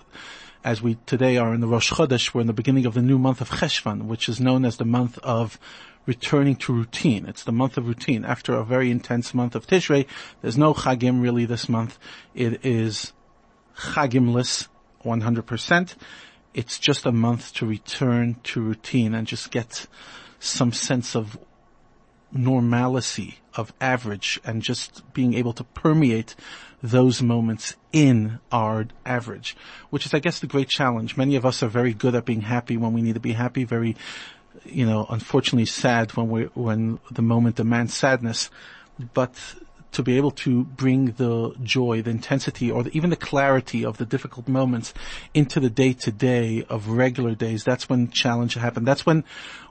as 0.64 0.80
we 0.80 0.96
today 1.06 1.36
are 1.36 1.54
in 1.54 1.60
the 1.60 1.66
Rosh 1.66 1.92
Chodesh, 1.92 2.32
we're 2.32 2.40
in 2.40 2.46
the 2.46 2.52
beginning 2.52 2.86
of 2.86 2.94
the 2.94 3.02
new 3.02 3.18
month 3.18 3.40
of 3.40 3.50
Cheshvan, 3.50 4.04
which 4.04 4.28
is 4.28 4.40
known 4.40 4.64
as 4.64 4.76
the 4.76 4.84
month 4.84 5.18
of 5.18 5.58
returning 6.06 6.56
to 6.56 6.72
routine. 6.72 7.26
It's 7.26 7.44
the 7.44 7.52
month 7.52 7.76
of 7.76 7.86
routine. 7.86 8.24
After 8.24 8.54
a 8.54 8.64
very 8.64 8.90
intense 8.90 9.34
month 9.34 9.54
of 9.54 9.66
Tishrei, 9.66 10.06
there's 10.40 10.58
no 10.58 10.74
Chagim 10.74 11.22
really 11.22 11.44
this 11.44 11.68
month. 11.68 11.98
It 12.34 12.64
is 12.64 13.12
Chagimless 13.76 14.68
100%. 15.04 15.94
It's 16.54 16.78
just 16.78 17.06
a 17.06 17.12
month 17.12 17.54
to 17.54 17.66
return 17.66 18.36
to 18.44 18.60
routine 18.60 19.14
and 19.14 19.26
just 19.26 19.50
get 19.50 19.86
some 20.38 20.72
sense 20.72 21.14
of 21.14 21.38
normalcy 22.32 23.38
of 23.54 23.72
average 23.80 24.40
and 24.44 24.62
just 24.62 25.02
being 25.12 25.34
able 25.34 25.52
to 25.52 25.64
permeate 25.64 26.34
those 26.82 27.22
moments 27.22 27.76
in 27.92 28.40
our 28.50 28.86
average, 29.06 29.56
which 29.90 30.06
is, 30.06 30.14
I 30.14 30.18
guess, 30.18 30.40
the 30.40 30.46
great 30.46 30.68
challenge. 30.68 31.16
Many 31.16 31.36
of 31.36 31.46
us 31.46 31.62
are 31.62 31.68
very 31.68 31.94
good 31.94 32.14
at 32.14 32.24
being 32.24 32.40
happy 32.40 32.76
when 32.76 32.92
we 32.92 33.02
need 33.02 33.14
to 33.14 33.20
be 33.20 33.32
happy, 33.32 33.64
very, 33.64 33.96
you 34.64 34.84
know, 34.84 35.06
unfortunately 35.08 35.66
sad 35.66 36.12
when 36.12 36.28
we 36.28 36.42
when 36.54 36.98
the 37.10 37.22
moment 37.22 37.56
demands 37.56 37.94
sadness. 37.94 38.50
But 39.14 39.34
to 39.92 40.02
be 40.02 40.16
able 40.16 40.30
to 40.30 40.64
bring 40.64 41.12
the 41.12 41.54
joy, 41.62 42.02
the 42.02 42.10
intensity, 42.10 42.70
or 42.70 42.82
the, 42.82 42.96
even 42.96 43.10
the 43.10 43.16
clarity 43.16 43.84
of 43.84 43.98
the 43.98 44.06
difficult 44.06 44.48
moments 44.48 44.92
into 45.34 45.60
the 45.60 45.70
day 45.70 45.92
to 45.92 46.10
day 46.10 46.64
of 46.68 46.88
regular 46.88 47.34
days, 47.34 47.62
that's 47.64 47.88
when 47.88 48.10
challenge 48.10 48.54
happen. 48.54 48.84
That's 48.84 49.06
when 49.06 49.24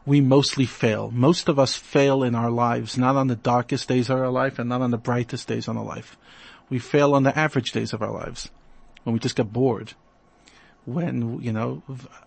we 0.06 0.22
mostly 0.22 0.66
fail. 0.66 1.12
Most 1.12 1.50
of 1.50 1.60
us 1.60 1.76
fail 1.76 2.24
in 2.24 2.36
our 2.36 2.52
lives, 2.52 2.98
not 2.98 3.16
on 3.16 3.28
the 3.28 3.36
darkest 3.36 3.88
days 3.88 4.10
of 4.10 4.18
our 4.18 4.30
life 4.30 4.60
and 4.60 4.70
not 4.70 4.82
on 4.82 4.92
the 4.92 4.98
brightest 4.98 5.48
days 5.48 5.68
of 5.68 5.78
our 5.78 5.84
life. 5.84 6.18
We 6.70 6.80
fail 6.80 7.14
on 7.14 7.24
the 7.24 7.38
average 7.38 7.72
days 7.72 7.94
of 7.94 8.02
our 8.02 8.12
lives 8.12 8.50
when 9.04 9.14
we 9.14 9.20
just 9.20 9.36
get 9.36 9.52
bored. 9.52 9.94
When, 10.86 11.42
you 11.42 11.52
know, 11.52 11.84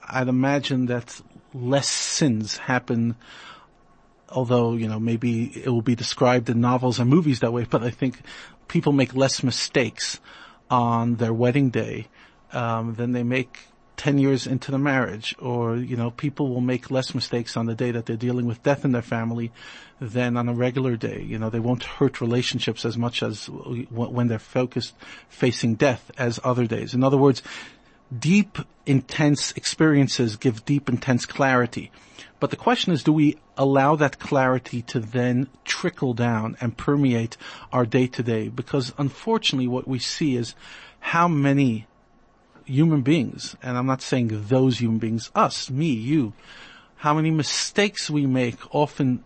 I'd 0.08 0.28
imagine 0.28 0.86
that 0.86 1.20
less 1.52 1.88
sins 1.88 2.58
happen 2.58 3.16
although, 4.28 4.74
you 4.74 4.88
know, 4.88 5.00
maybe 5.00 5.52
it 5.64 5.68
will 5.68 5.82
be 5.82 5.94
described 5.94 6.48
in 6.48 6.60
novels 6.60 6.98
and 6.98 7.08
movies 7.08 7.40
that 7.40 7.52
way, 7.52 7.66
but 7.68 7.82
I 7.82 7.90
think 7.90 8.20
people 8.68 8.92
make 8.92 9.14
less 9.14 9.42
mistakes 9.42 10.20
on 10.70 11.16
their 11.16 11.32
wedding 11.32 11.70
day 11.70 12.08
um, 12.52 12.94
than 12.94 13.12
they 13.12 13.22
make 13.22 13.58
10 13.96 14.18
years 14.18 14.46
into 14.46 14.70
the 14.70 14.78
marriage 14.78 15.34
or, 15.38 15.76
you 15.76 15.96
know, 15.96 16.10
people 16.10 16.48
will 16.48 16.60
make 16.60 16.90
less 16.90 17.14
mistakes 17.14 17.56
on 17.56 17.66
the 17.66 17.74
day 17.74 17.90
that 17.90 18.06
they're 18.06 18.16
dealing 18.16 18.46
with 18.46 18.62
death 18.62 18.84
in 18.84 18.92
their 18.92 19.02
family 19.02 19.52
than 20.00 20.36
on 20.36 20.48
a 20.48 20.54
regular 20.54 20.96
day. 20.96 21.22
You 21.22 21.38
know, 21.38 21.48
they 21.48 21.60
won't 21.60 21.84
hurt 21.84 22.20
relationships 22.20 22.84
as 22.84 22.98
much 22.98 23.22
as 23.22 23.46
when 23.46 24.28
they're 24.28 24.38
focused 24.38 24.94
facing 25.28 25.76
death 25.76 26.10
as 26.18 26.40
other 26.42 26.66
days. 26.66 26.94
In 26.94 27.04
other 27.04 27.16
words, 27.16 27.42
deep, 28.18 28.58
intense 28.86 29.52
experiences 29.52 30.36
give 30.36 30.64
deep, 30.64 30.88
intense 30.88 31.26
clarity. 31.26 31.90
But 32.40 32.50
the 32.50 32.56
question 32.56 32.92
is, 32.92 33.02
do 33.02 33.12
we 33.12 33.38
allow 33.56 33.96
that 33.96 34.18
clarity 34.18 34.82
to 34.82 35.00
then 35.00 35.48
trickle 35.64 36.14
down 36.14 36.56
and 36.60 36.76
permeate 36.76 37.36
our 37.72 37.86
day 37.86 38.06
to 38.08 38.22
day? 38.22 38.48
Because 38.48 38.92
unfortunately 38.98 39.68
what 39.68 39.88
we 39.88 39.98
see 39.98 40.36
is 40.36 40.54
how 41.00 41.28
many 41.28 41.86
human 42.64 43.02
beings, 43.02 43.56
and 43.62 43.76
I'm 43.76 43.86
not 43.86 44.02
saying 44.02 44.46
those 44.48 44.78
human 44.78 44.98
beings, 44.98 45.30
us, 45.34 45.70
me, 45.70 45.92
you, 45.92 46.32
how 46.96 47.14
many 47.14 47.30
mistakes 47.30 48.10
we 48.10 48.26
make 48.26 48.74
often 48.74 49.24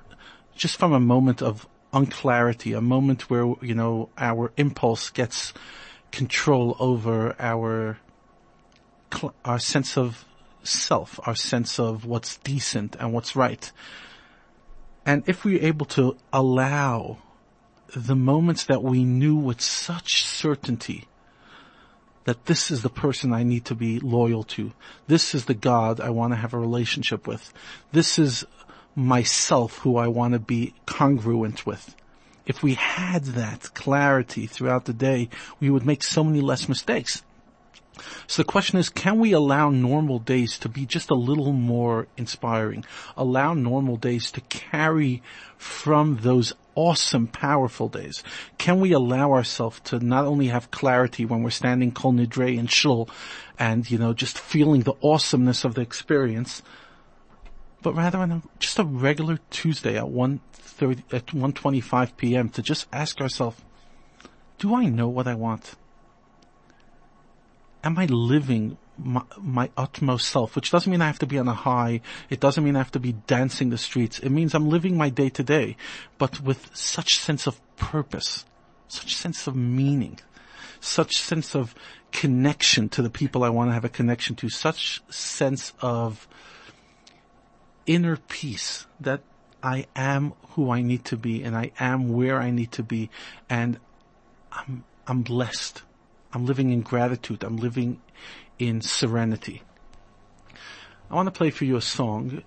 just 0.57 0.77
from 0.77 0.93
a 0.93 1.01
moment 1.01 1.41
of 1.41 1.67
unclarity, 1.93 2.73
a 2.73 2.81
moment 2.81 3.31
where, 3.31 3.55
you 3.63 3.75
know, 3.75 4.09
our 4.19 4.53
impulse 4.57 5.11
gets 5.11 5.55
control 6.11 6.77
over 6.79 7.35
our, 7.39 7.99
our 9.45 9.59
sense 9.59 9.97
of 9.97 10.25
self, 10.63 11.19
our 11.27 11.35
sense 11.35 11.79
of 11.79 12.05
what's 12.05 12.37
decent 12.39 12.97
and 12.97 13.13
what's 13.13 13.35
right. 13.35 13.71
And 15.07 15.23
if 15.27 15.45
we're 15.45 15.63
able 15.63 15.87
to 15.87 16.17
allow 16.33 17.19
the 17.95 18.17
moments 18.17 18.65
that 18.65 18.83
we 18.83 19.05
knew 19.05 19.37
with 19.37 19.61
such 19.61 20.25
certainty 20.27 21.07
that 22.25 22.45
this 22.45 22.71
is 22.71 22.83
the 22.83 22.91
person 22.91 23.33
I 23.33 23.43
need 23.43 23.65
to 23.65 23.75
be 23.75 23.99
loyal 24.01 24.43
to. 24.45 24.73
This 25.07 25.35
is 25.35 25.47
the 25.47 25.55
God 25.55 25.99
I 25.99 26.11
want 26.11 26.35
to 26.35 26.37
have 26.37 26.53
a 26.53 26.59
relationship 26.59 27.27
with. 27.27 27.55
This 27.93 28.19
is 28.19 28.45
myself 28.95 29.79
who 29.79 29.97
I 29.97 30.09
want 30.09 30.35
to 30.35 30.39
be 30.39 30.75
congruent 30.85 31.65
with. 31.65 31.97
If 32.45 32.63
we 32.63 32.75
had 32.75 33.25
that 33.25 33.73
clarity 33.73 34.47
throughout 34.47 34.85
the 34.85 34.93
day, 34.93 35.31
we 35.59 35.71
would 35.71 35.87
make 35.87 36.03
so 36.03 36.23
many 36.23 36.43
less 36.43 36.69
mistakes. 36.69 37.23
So 38.27 38.43
the 38.43 38.47
question 38.47 38.79
is, 38.79 38.89
can 38.89 39.19
we 39.19 39.33
allow 39.33 39.71
normal 39.71 40.19
days 40.19 40.59
to 40.59 40.69
be 40.69 40.87
just 40.87 41.11
a 41.11 41.15
little 41.15 41.53
more 41.53 42.07
inspiring? 42.17 42.85
Allow 43.17 43.55
normal 43.55 43.97
days 43.97 44.31
to 44.33 44.41
carry 44.43 45.23
from 45.57 46.19
those 46.23 46.53
awesome, 46.75 47.27
powerful 47.27 47.89
days? 47.89 48.23
Can 48.59 48.81
we 48.81 48.93
allow 48.93 49.33
ourselves 49.33 49.81
to 49.85 49.99
not 49.99 50.25
only 50.25 50.49
have 50.49 50.71
clarity 50.71 51.25
when 51.25 51.43
we're 51.43 51.51
standing 51.51 51.93
Kol 51.93 52.13
Nidre 52.13 52.59
and 52.59 52.71
Shul 52.71 53.09
and, 53.59 53.91
you 53.91 53.99
know, 53.99 54.13
just 54.13 54.39
feeling 54.39 54.83
the 54.83 54.95
awesomeness 55.03 55.65
of 55.65 55.75
the 55.75 55.81
experience, 55.81 56.63
but 57.83 57.95
rather 57.95 58.19
on 58.19 58.33
a, 58.33 58.43
just 58.59 58.79
a 58.79 58.85
regular 58.85 59.39
Tuesday 59.51 59.97
at 59.97 60.05
1.30, 60.05 61.03
at 61.13 61.27
1.25 61.27 62.17
p.m. 62.17 62.49
to 62.51 62.63
just 62.63 62.87
ask 62.93 63.21
ourselves, 63.21 63.61
do 64.59 64.75
I 64.75 64.87
know 64.87 65.09
what 65.09 65.29
I 65.29 65.35
want? 65.35 65.75
Am 67.85 67.99
I 67.99 68.07
living 68.07 68.77
my, 68.99 69.23
my, 69.39 69.71
utmost 69.77 70.29
self, 70.29 70.57
which 70.57 70.71
doesn't 70.71 70.91
mean 70.91 71.01
I 71.01 71.07
have 71.07 71.21
to 71.21 71.27
be 71.27 71.39
on 71.39 71.49
a 71.49 71.55
high. 71.55 72.01
It 72.29 72.41
doesn't 72.41 72.65
mean 72.65 72.75
I 72.75 72.81
have 72.81 72.93
to 72.93 73.01
be 73.01 73.13
dancing 73.13 73.71
the 73.71 73.79
streets. 73.79 74.19
It 74.19 74.31
means 74.31 74.55
I'm 74.55 74.69
living 74.69 74.97
my 74.97 75.09
day 75.09 75.29
to 75.31 75.43
day, 75.43 75.77
but 76.19 76.41
with 76.41 76.75
such 76.75 77.19
sense 77.19 77.47
of 77.47 77.61
purpose, 77.77 78.45
such 78.89 79.15
sense 79.15 79.47
of 79.47 79.55
meaning, 79.55 80.19
such 80.81 81.19
sense 81.19 81.55
of 81.55 81.75
connection 82.11 82.89
to 82.91 83.03
the 83.03 83.11
people 83.11 83.45
I 83.45 83.51
want 83.51 83.71
to 83.71 83.75
have 83.75 83.85
a 83.85 83.89
connection 83.89 84.35
to, 84.37 84.49
such 84.49 85.03
sense 85.09 85.73
of 85.81 86.27
inner 87.87 88.17
peace 88.17 88.87
that 89.01 89.23
I 89.63 89.87
am 89.97 90.35
who 90.51 90.71
I 90.71 90.83
need 90.83 91.05
to 91.07 91.17
be 91.17 91.43
and 91.43 91.57
I 91.57 91.73
am 91.79 92.13
where 92.13 92.41
I 92.41 92.51
need 92.51 92.73
to 92.73 92.83
be 92.83 93.11
and 93.49 93.79
I'm, 94.53 94.85
I'm 95.07 95.23
blessed. 95.23 95.83
I'm 96.33 96.47
living 96.47 96.71
in 96.71 96.83
gratitude. 96.83 97.43
I'm 97.43 97.57
living 97.57 98.01
in 98.59 98.81
serenity. 98.81 99.63
I 101.11 101.15
want 101.15 101.27
to 101.27 101.33
play 101.33 101.51
for 101.51 101.65
you 101.65 101.77
a 101.77 101.81
song. 101.81 102.43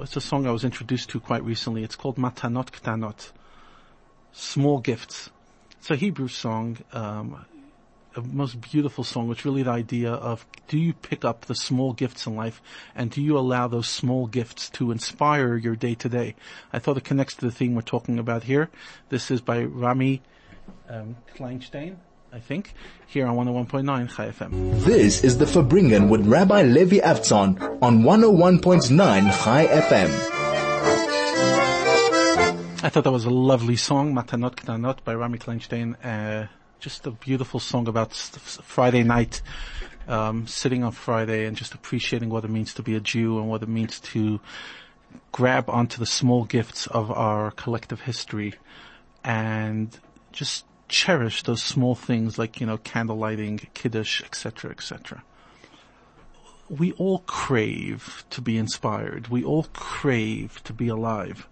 It's 0.00 0.16
a 0.16 0.20
song 0.20 0.46
I 0.46 0.50
was 0.50 0.64
introduced 0.64 1.08
to 1.10 1.20
quite 1.20 1.42
recently. 1.42 1.82
It's 1.82 1.96
called 1.96 2.16
Matanot 2.16 2.70
Ktanot. 2.70 3.32
Small 4.32 4.78
Gifts. 4.78 5.30
It's 5.78 5.90
a 5.90 5.96
Hebrew 5.96 6.28
song, 6.28 6.78
um, 6.92 7.46
a 8.14 8.20
most 8.20 8.60
beautiful 8.60 9.04
song. 9.04 9.30
It's 9.30 9.44
really 9.44 9.62
the 9.62 9.70
idea 9.70 10.12
of 10.12 10.44
do 10.66 10.78
you 10.78 10.92
pick 10.92 11.24
up 11.24 11.46
the 11.46 11.54
small 11.54 11.94
gifts 11.94 12.26
in 12.26 12.36
life 12.36 12.60
and 12.94 13.10
do 13.10 13.22
you 13.22 13.38
allow 13.38 13.68
those 13.68 13.88
small 13.88 14.26
gifts 14.26 14.68
to 14.70 14.90
inspire 14.90 15.56
your 15.56 15.76
day 15.76 15.94
to 15.94 16.08
day? 16.08 16.34
I 16.72 16.78
thought 16.78 16.98
it 16.98 17.04
connects 17.04 17.36
to 17.36 17.46
the 17.46 17.52
theme 17.52 17.74
we're 17.74 17.82
talking 17.82 18.18
about 18.18 18.44
here. 18.44 18.68
This 19.08 19.30
is 19.30 19.40
by 19.40 19.64
Rami 19.64 20.20
um, 20.90 21.16
Kleinstein. 21.34 21.96
I 22.30 22.40
think, 22.40 22.74
here 23.06 23.26
on 23.26 23.36
101.9 23.36 24.14
Chai 24.14 24.28
FM. 24.28 24.84
This 24.84 25.24
is 25.24 25.38
the 25.38 25.46
Farbrengen 25.46 26.10
with 26.10 26.26
Rabbi 26.26 26.62
Levi 26.62 26.98
Avtzon 26.98 27.78
on 27.80 28.02
101.9 28.02 28.90
Chai 29.42 29.66
FM. 29.66 30.10
I 32.84 32.88
thought 32.90 33.04
that 33.04 33.12
was 33.12 33.24
a 33.24 33.30
lovely 33.30 33.76
song, 33.76 34.14
Matanot 34.14 34.56
Ktanot 34.56 35.04
by 35.04 35.14
Rami 35.14 35.38
Kleinstein. 35.38 35.96
Uh, 36.04 36.48
just 36.80 37.06
a 37.06 37.12
beautiful 37.12 37.60
song 37.60 37.88
about 37.88 38.12
Friday 38.12 39.02
night, 39.04 39.40
um, 40.06 40.46
sitting 40.46 40.84
on 40.84 40.92
Friday 40.92 41.46
and 41.46 41.56
just 41.56 41.72
appreciating 41.72 42.28
what 42.28 42.44
it 42.44 42.50
means 42.50 42.74
to 42.74 42.82
be 42.82 42.94
a 42.94 43.00
Jew 43.00 43.38
and 43.38 43.48
what 43.48 43.62
it 43.62 43.70
means 43.70 44.00
to 44.00 44.38
grab 45.32 45.70
onto 45.70 45.98
the 45.98 46.06
small 46.06 46.44
gifts 46.44 46.86
of 46.88 47.10
our 47.10 47.52
collective 47.52 48.02
history 48.02 48.54
and 49.24 49.98
just 50.30 50.66
cherish 50.88 51.42
those 51.42 51.62
small 51.62 51.94
things 51.94 52.38
like, 52.38 52.60
you 52.60 52.66
know, 52.66 52.78
candle 52.78 53.16
lighting, 53.16 53.58
kiddush, 53.74 54.22
etc., 54.22 54.70
etc. 54.70 55.22
We 56.68 56.92
all 56.92 57.20
crave 57.20 58.24
to 58.30 58.40
be 58.40 58.58
inspired. 58.58 59.28
We 59.28 59.44
all 59.44 59.64
crave 59.72 60.62
to 60.64 60.72
be 60.72 60.88
alive. 60.88 61.48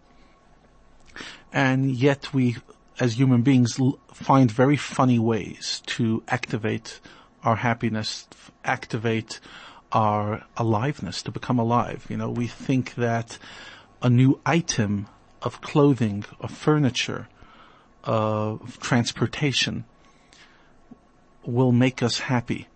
And 1.53 1.91
yet 1.91 2.35
we, 2.35 2.57
as 3.01 3.19
human 3.19 3.43
beings, 3.43 3.79
find 4.13 4.51
very 4.51 4.77
funny 4.77 5.19
ways 5.19 5.83
to 5.87 6.23
activate 6.29 7.01
our 7.43 7.57
happiness, 7.57 8.27
activate 8.65 9.41
our 9.93 10.45
aliveness, 10.57 11.23
to 11.23 11.31
become 11.31 11.59
alive. 11.59 12.07
You 12.11 12.17
know, 12.17 12.31
we 12.31 12.47
think 12.47 12.95
that 12.97 13.39
a 14.03 14.11
new 14.11 14.41
item 14.45 15.07
of 15.41 15.61
clothing, 15.61 16.25
of 16.41 16.51
furniture, 16.51 17.29
of 18.07 18.79
transportation 18.81 19.85
will 21.45 21.73
make 21.73 22.03
us 22.03 22.19
happy 22.21 22.67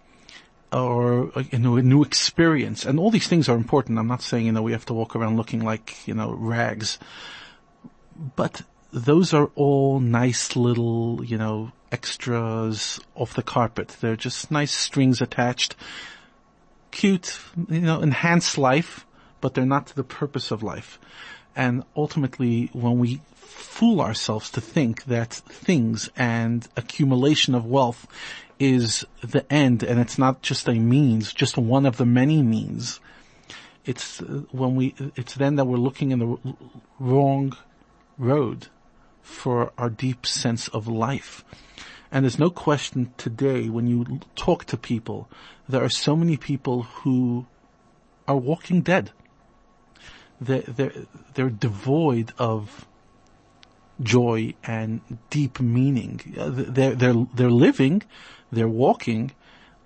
or 0.72 1.32
you 1.50 1.58
know 1.58 1.76
a 1.76 1.82
new 1.82 2.02
experience. 2.02 2.84
And 2.84 2.98
all 2.98 3.10
these 3.10 3.26
things 3.26 3.48
are 3.48 3.56
important. 3.56 3.98
I'm 3.98 4.06
not 4.06 4.22
saying 4.22 4.46
you 4.46 4.52
know 4.52 4.62
we 4.62 4.72
have 4.72 4.86
to 4.86 4.94
walk 4.94 5.16
around 5.16 5.36
looking 5.36 5.64
like 5.64 6.06
you 6.06 6.14
know 6.14 6.32
rags. 6.32 6.98
But 8.36 8.62
those 8.92 9.32
are 9.32 9.50
all 9.54 10.00
nice 10.00 10.56
little 10.56 11.24
you 11.24 11.38
know 11.38 11.72
extras 11.90 13.00
off 13.14 13.34
the 13.34 13.42
carpet. 13.42 13.96
They're 14.00 14.16
just 14.16 14.50
nice 14.50 14.72
strings 14.72 15.20
attached. 15.20 15.74
Cute 16.90 17.40
you 17.68 17.80
know 17.80 18.02
enhance 18.02 18.58
life 18.58 19.06
but 19.40 19.54
they're 19.54 19.64
not 19.64 19.86
the 19.86 20.04
purpose 20.04 20.50
of 20.50 20.62
life. 20.62 20.98
And 21.56 21.84
ultimately 21.96 22.70
when 22.72 22.98
we 22.98 23.20
fool 23.50 24.00
ourselves 24.00 24.50
to 24.50 24.60
think 24.60 25.04
that 25.04 25.32
things 25.32 26.10
and 26.16 26.68
accumulation 26.76 27.54
of 27.54 27.66
wealth 27.66 28.06
is 28.58 29.06
the 29.22 29.50
end 29.52 29.82
and 29.82 29.98
it's 29.98 30.18
not 30.18 30.42
just 30.42 30.68
a 30.68 30.74
means, 30.74 31.32
just 31.32 31.56
one 31.56 31.86
of 31.86 31.96
the 31.96 32.06
many 32.06 32.42
means. 32.42 33.00
It's 33.84 34.20
uh, 34.20 34.42
when 34.52 34.76
we, 34.76 34.94
it's 35.16 35.34
then 35.34 35.56
that 35.56 35.64
we're 35.64 35.78
looking 35.78 36.10
in 36.12 36.18
the 36.18 36.56
wrong 36.98 37.56
road 38.18 38.68
for 39.22 39.72
our 39.78 39.90
deep 39.90 40.26
sense 40.26 40.68
of 40.68 40.86
life. 40.86 41.44
And 42.12 42.24
there's 42.24 42.38
no 42.38 42.50
question 42.50 43.12
today 43.16 43.68
when 43.68 43.86
you 43.86 44.20
talk 44.36 44.64
to 44.66 44.76
people, 44.76 45.28
there 45.68 45.82
are 45.82 45.88
so 45.88 46.14
many 46.14 46.36
people 46.36 46.82
who 46.82 47.46
are 48.28 48.36
walking 48.36 48.82
dead. 48.82 49.12
They're, 50.40 50.62
they're, 50.62 50.92
they're 51.34 51.50
devoid 51.50 52.32
of 52.38 52.86
joy 54.02 54.54
and 54.64 55.00
deep 55.28 55.60
meaning. 55.60 56.20
Uh, 56.38 56.50
they're, 56.50 56.94
they're, 56.94 57.26
they're 57.34 57.50
living, 57.50 58.02
they're 58.50 58.68
walking, 58.68 59.32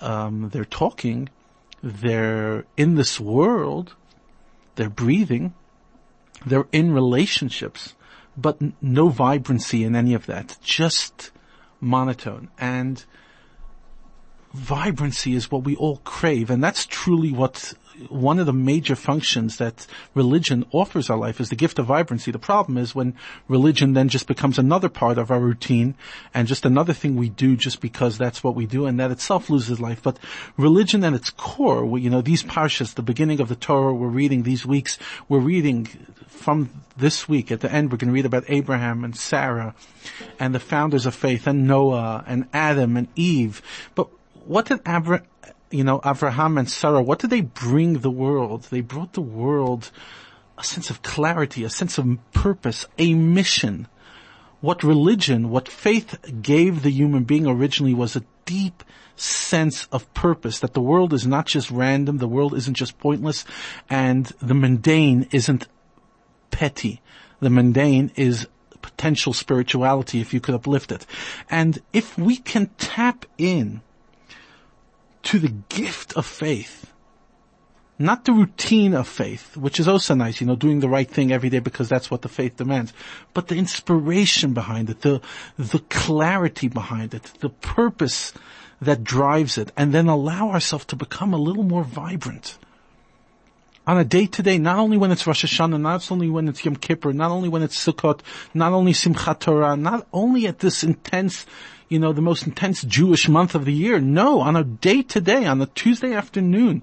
um, 0.01 0.51
they're 0.51 0.65
talking, 0.65 1.29
they're 1.83 2.65
in 2.77 2.95
this 2.95 3.21
world, 3.21 3.95
they're 4.77 4.91
breathing, 4.91 5.55
they're 6.47 6.67
in 6.73 6.93
relationships, 6.93 7.95
but 8.37 8.59
no 8.83 9.09
vibrancy 9.09 9.85
in 9.85 9.95
any 9.95 10.15
of 10.15 10.27
that, 10.27 10.57
just 10.63 11.31
monotone. 11.81 12.49
And 12.59 13.05
vibrancy 14.53 15.35
is 15.35 15.51
what 15.51 15.65
we 15.65 15.77
all 15.77 15.99
crave, 16.05 16.51
and 16.51 16.63
that's 16.63 16.87
truly 16.87 17.33
what 17.33 17.75
one 18.09 18.39
of 18.39 18.47
the 18.47 18.53
major 18.53 18.97
functions 18.97 19.59
that 19.59 19.87
religion 20.15 20.65
offers 20.73 21.11
our 21.11 21.17
life 21.17 21.41
is 21.41 21.49
the 21.49 21.57
gift 21.57 21.79
of 21.79 21.87
vibrancy. 21.87 22.31
The 22.31 22.39
problem 22.39 22.77
is 22.77 22.95
when 22.95 23.15
religion 23.49 23.93
then 23.93 24.09
just 24.09 24.27
becomes 24.27 24.59
another 24.59 24.89
part 24.89 25.17
of 25.17 25.31
our 25.31 25.39
routine 25.39 25.95
and 26.33 26.49
just 26.49 26.65
another 26.65 26.93
thing 26.93 27.15
we 27.15 27.29
do 27.29 27.57
just 27.57 27.81
because 27.81 28.19
that's 28.19 28.43
what 28.43 28.55
we 28.55 28.67
do 28.67 28.87
and 28.87 28.99
that 28.99 29.11
itself 29.11 29.49
loses 29.49 29.81
life. 29.81 30.03
But 30.03 30.19
religion 30.57 31.05
at 31.05 31.13
its 31.13 31.31
core, 31.31 31.99
you 31.99 32.11
know, 32.11 32.21
these 32.21 32.43
parshas, 32.43 32.95
the 32.95 33.03
beginning 33.03 33.41
of 33.41 33.49
the 33.49 33.57
Torah 33.57 33.95
we're 33.95 34.09
reading 34.09 34.43
these 34.43 34.67
weeks, 34.67 34.99
we're 35.29 35.39
reading 35.39 35.87
from 36.27 36.71
this 36.97 37.29
week 37.29 37.51
at 37.51 37.61
the 37.61 37.73
end, 37.73 37.91
we're 37.91 37.99
going 37.99 38.09
to 38.09 38.15
read 38.15 38.27
about 38.27 38.45
Abraham 38.49 39.05
and 39.05 39.17
Sarah 39.17 39.75
and 40.39 40.55
the 40.55 40.61
founders 40.61 41.07
of 41.07 41.15
faith 41.15 41.47
and 41.47 41.67
Noah 41.67 42.25
and 42.27 42.49
Adam 42.53 42.97
and 42.97 43.09
Eve. 43.17 43.63
But 43.95 44.09
what 44.45 44.67
did 44.67 44.81
Abra- 44.85 45.25
you 45.75 45.83
know, 45.83 46.01
Abraham 46.05 46.57
and 46.57 46.71
Sarah, 46.71 47.03
what 47.03 47.19
did 47.19 47.31
they 47.31 47.41
bring 47.41 47.99
the 47.99 48.11
world? 48.11 48.69
They 48.71 48.81
brought 48.81 49.15
the 49.15 49.21
world 49.21 49.91
a 50.57 50.63
sense 50.63 50.89
of 50.89 51.03
clarity, 51.03 51.65
a 51.65 51.71
sense 51.71 51.99
of 51.99 52.19
purpose, 52.33 52.87
a 52.97 53.15
mission. 53.15 53.89
What 54.61 54.85
religion, 54.85 55.51
what 55.51 55.69
faith 55.69 56.17
gave 56.41 56.83
the 56.83 56.93
human 56.93 57.25
being 57.25 57.47
originally 57.47 57.93
was 57.93 58.15
a 58.15 58.25
deep 58.45 58.85
sense 59.17 59.89
of 59.91 60.13
purpose, 60.15 60.61
that 60.61 60.75
the 60.75 60.81
world 60.81 61.13
is 61.13 61.27
not 61.27 61.47
just 61.47 61.71
random, 61.73 62.19
the 62.19 62.29
world 62.29 62.55
isn't 62.55 62.75
just 62.75 62.99
pointless, 62.99 63.45
and 63.91 64.27
the 64.41 64.55
mundane 64.55 65.27
isn't 65.33 65.67
petty. 66.53 67.03
The 67.41 67.51
mundane 67.51 68.13
is 68.15 68.47
potential 68.81 69.33
spirituality 69.33 70.21
if 70.21 70.33
you 70.33 70.41
could 70.41 70.55
uplift 70.55 70.93
it. 70.93 71.05
And 71.51 71.81
if 71.93 72.17
we 72.17 72.37
can 72.37 72.71
tap 72.79 73.27
in 73.39 73.83
to 75.25 75.39
the 75.39 75.55
gift 75.69 76.13
of 76.15 76.27
faith. 76.27 76.93
Not 77.99 78.25
the 78.25 78.33
routine 78.33 78.93
of 78.93 79.07
faith, 79.07 79.57
which 79.57 79.79
is 79.79 79.87
also 79.87 80.15
nice, 80.15 80.41
you 80.41 80.47
know, 80.47 80.57
doing 80.57 80.81
the 80.81 80.89
right 80.89 81.09
thing 81.09 81.31
every 81.31 81.49
day 81.49 81.61
because 81.61 81.89
that's 81.89 82.11
what 82.11 82.23
the 82.23 82.29
faith 82.29 82.57
demands, 82.57 82.93
but 83.35 83.47
the 83.47 83.55
inspiration 83.55 84.53
behind 84.53 84.91
it, 84.91 85.03
the, 85.03 85.21
the 85.57 85.79
clarity 85.91 86.67
behind 86.67 87.15
it, 87.15 87.23
the 87.41 87.51
purpose 87.51 88.33
that 88.81 89.05
drives 89.05 89.57
it, 89.59 89.71
and 89.77 89.95
then 89.95 90.09
allow 90.09 90.51
ourselves 90.51 90.85
to 90.87 90.97
become 90.97 91.33
a 91.33 91.39
little 91.39 91.63
more 91.63 91.85
vibrant 91.85 92.59
on 93.87 93.99
a 93.99 94.05
day 94.05 94.27
to 94.27 94.43
day, 94.43 94.59
not 94.59 94.79
only 94.79 94.97
when 94.97 95.13
it's 95.13 95.27
Rosh 95.27 95.45
Hashanah, 95.45 95.81
not 95.81 96.11
only 96.11 96.31
when 96.31 96.49
it's 96.49 96.65
Yom 96.65 96.77
Kippur, 96.77 97.13
not 97.13 97.31
only 97.31 97.49
when 97.49 97.63
it's 97.63 97.77
Sukkot, 97.77 98.21
not 98.55 98.73
only 98.73 98.93
Simchat 98.93 99.41
Torah, 99.41 99.77
not 99.77 100.07
only 100.13 100.47
at 100.47 100.61
this 100.61 100.83
intense 100.83 101.47
you 101.89 101.99
know, 101.99 102.13
the 102.13 102.23
most 102.23 102.47
intense 102.47 102.83
Jewish 102.83 103.29
month 103.29 103.55
of 103.55 103.65
the 103.65 103.73
year. 103.73 104.01
No, 104.01 104.41
on 104.41 104.57
a 104.57 104.65
day 104.65 105.03
to 105.03 105.21
day, 105.21 105.47
on 105.47 105.61
a 105.61 105.67
Tuesday 105.67 106.15
afternoon, 106.15 106.83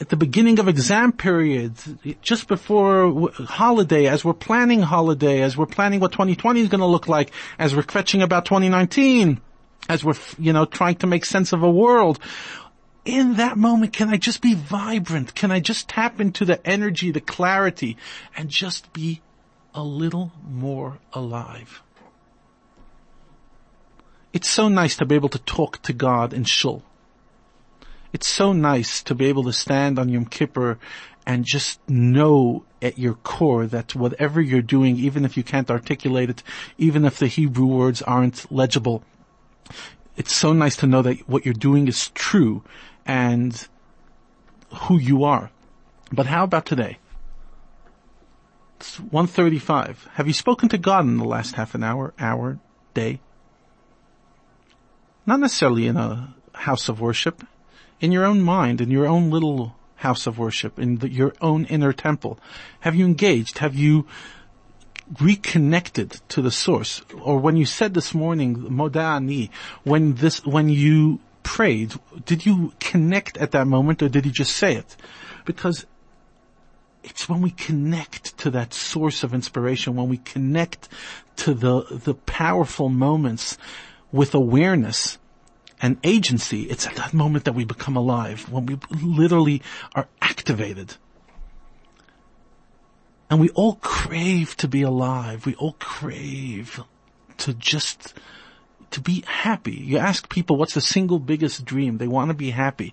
at 0.00 0.08
the 0.08 0.16
beginning 0.16 0.58
of 0.58 0.68
exam 0.68 1.12
period, 1.12 1.74
just 2.22 2.48
before 2.48 3.30
holiday, 3.32 4.06
as 4.06 4.24
we're 4.24 4.32
planning 4.32 4.80
holiday, 4.80 5.42
as 5.42 5.56
we're 5.56 5.66
planning 5.66 6.00
what 6.00 6.12
2020 6.12 6.60
is 6.60 6.68
going 6.68 6.80
to 6.80 6.86
look 6.86 7.08
like, 7.08 7.32
as 7.58 7.74
we're 7.74 7.82
fetching 7.82 8.22
about 8.22 8.44
2019, 8.44 9.40
as 9.88 10.04
we're, 10.04 10.14
you 10.38 10.52
know, 10.52 10.64
trying 10.64 10.94
to 10.96 11.06
make 11.06 11.24
sense 11.24 11.52
of 11.52 11.62
a 11.62 11.70
world. 11.70 12.18
In 13.04 13.36
that 13.36 13.56
moment, 13.56 13.92
can 13.92 14.10
I 14.10 14.16
just 14.16 14.42
be 14.42 14.54
vibrant? 14.54 15.34
Can 15.34 15.50
I 15.50 15.60
just 15.60 15.88
tap 15.88 16.20
into 16.20 16.44
the 16.44 16.64
energy, 16.66 17.10
the 17.10 17.20
clarity, 17.20 17.96
and 18.36 18.50
just 18.50 18.92
be 18.92 19.22
a 19.74 19.82
little 19.82 20.32
more 20.46 20.98
alive? 21.12 21.82
It's 24.32 24.48
so 24.48 24.68
nice 24.68 24.96
to 24.96 25.06
be 25.06 25.14
able 25.14 25.30
to 25.30 25.38
talk 25.38 25.82
to 25.82 25.92
God 25.92 26.32
in 26.32 26.44
shul. 26.44 26.82
It's 28.12 28.26
so 28.26 28.52
nice 28.52 29.02
to 29.04 29.14
be 29.14 29.26
able 29.26 29.44
to 29.44 29.52
stand 29.52 29.98
on 29.98 30.08
Yom 30.08 30.26
Kippur 30.26 30.78
and 31.26 31.44
just 31.44 31.80
know 31.88 32.64
at 32.82 32.98
your 32.98 33.14
core 33.14 33.66
that 33.66 33.94
whatever 33.94 34.40
you're 34.40 34.62
doing, 34.62 34.96
even 34.96 35.24
if 35.24 35.36
you 35.36 35.42
can't 35.42 35.70
articulate 35.70 36.30
it, 36.30 36.42
even 36.76 37.04
if 37.04 37.18
the 37.18 37.28
Hebrew 37.28 37.66
words 37.66 38.02
aren't 38.02 38.50
legible, 38.50 39.04
it's 40.16 40.34
so 40.34 40.52
nice 40.52 40.76
to 40.76 40.86
know 40.86 41.02
that 41.02 41.28
what 41.28 41.44
you're 41.44 41.54
doing 41.54 41.88
is 41.88 42.10
true 42.10 42.62
and 43.06 43.68
who 44.74 44.98
you 44.98 45.24
are. 45.24 45.50
But 46.12 46.26
how 46.26 46.44
about 46.44 46.66
today? 46.66 46.98
It's 48.78 48.98
135. 48.98 50.08
Have 50.14 50.26
you 50.26 50.32
spoken 50.32 50.68
to 50.70 50.78
God 50.78 51.04
in 51.04 51.18
the 51.18 51.24
last 51.24 51.54
half 51.54 51.74
an 51.74 51.84
hour, 51.84 52.14
hour, 52.18 52.58
day? 52.94 53.20
Not 55.26 55.40
necessarily 55.40 55.86
in 55.86 55.96
a 55.96 56.34
house 56.54 56.88
of 56.88 57.00
worship, 57.00 57.46
in 58.00 58.10
your 58.10 58.24
own 58.24 58.40
mind, 58.40 58.80
in 58.80 58.90
your 58.90 59.06
own 59.06 59.30
little 59.30 59.76
house 59.96 60.26
of 60.26 60.38
worship, 60.38 60.78
in 60.78 60.96
the, 60.96 61.10
your 61.10 61.34
own 61.40 61.66
inner 61.66 61.92
temple. 61.92 62.40
Have 62.80 62.94
you 62.94 63.04
engaged? 63.04 63.58
Have 63.58 63.74
you 63.74 64.06
reconnected 65.20 66.20
to 66.30 66.40
the 66.40 66.50
source? 66.50 67.02
Or 67.20 67.38
when 67.38 67.56
you 67.56 67.66
said 67.66 67.94
this 67.94 68.14
morning, 68.14 68.56
Moda'ani, 68.56 69.50
when 69.84 70.14
this, 70.14 70.44
when 70.46 70.68
you 70.68 71.20
prayed, 71.56 71.92
did 72.24 72.46
you 72.46 72.72
connect 72.78 73.36
at 73.38 73.50
that 73.50 73.66
moment 73.66 74.00
or 74.02 74.08
did 74.08 74.24
he 74.24 74.30
just 74.30 74.54
say 74.54 74.76
it? 74.76 74.96
Because 75.44 75.84
it's 77.02 77.28
when 77.28 77.42
we 77.42 77.50
connect 77.50 78.38
to 78.38 78.50
that 78.50 78.72
source 78.72 79.24
of 79.24 79.34
inspiration, 79.34 79.96
when 79.96 80.08
we 80.08 80.18
connect 80.18 80.88
to 81.34 81.52
the, 81.52 81.82
the 81.90 82.14
powerful 82.14 82.88
moments 82.88 83.58
with 84.12 84.32
awareness 84.32 85.18
and 85.82 85.98
agency, 86.04 86.62
it's 86.70 86.86
at 86.86 86.94
that 86.94 87.12
moment 87.12 87.46
that 87.46 87.54
we 87.56 87.64
become 87.64 87.96
alive, 87.96 88.48
when 88.48 88.66
we 88.66 88.78
literally 89.02 89.60
are 89.96 90.06
activated. 90.22 90.94
And 93.28 93.40
we 93.40 93.48
all 93.50 93.74
crave 93.82 94.56
to 94.58 94.68
be 94.68 94.82
alive. 94.82 95.46
We 95.46 95.56
all 95.56 95.74
crave 95.80 96.80
to 97.38 97.54
just, 97.54 98.14
to 98.90 99.00
be 99.00 99.22
happy. 99.26 99.72
You 99.72 99.98
ask 99.98 100.28
people 100.28 100.56
what's 100.56 100.74
the 100.74 100.80
single 100.80 101.18
biggest 101.18 101.64
dream. 101.64 101.98
They 101.98 102.08
want 102.08 102.30
to 102.30 102.34
be 102.34 102.50
happy. 102.50 102.92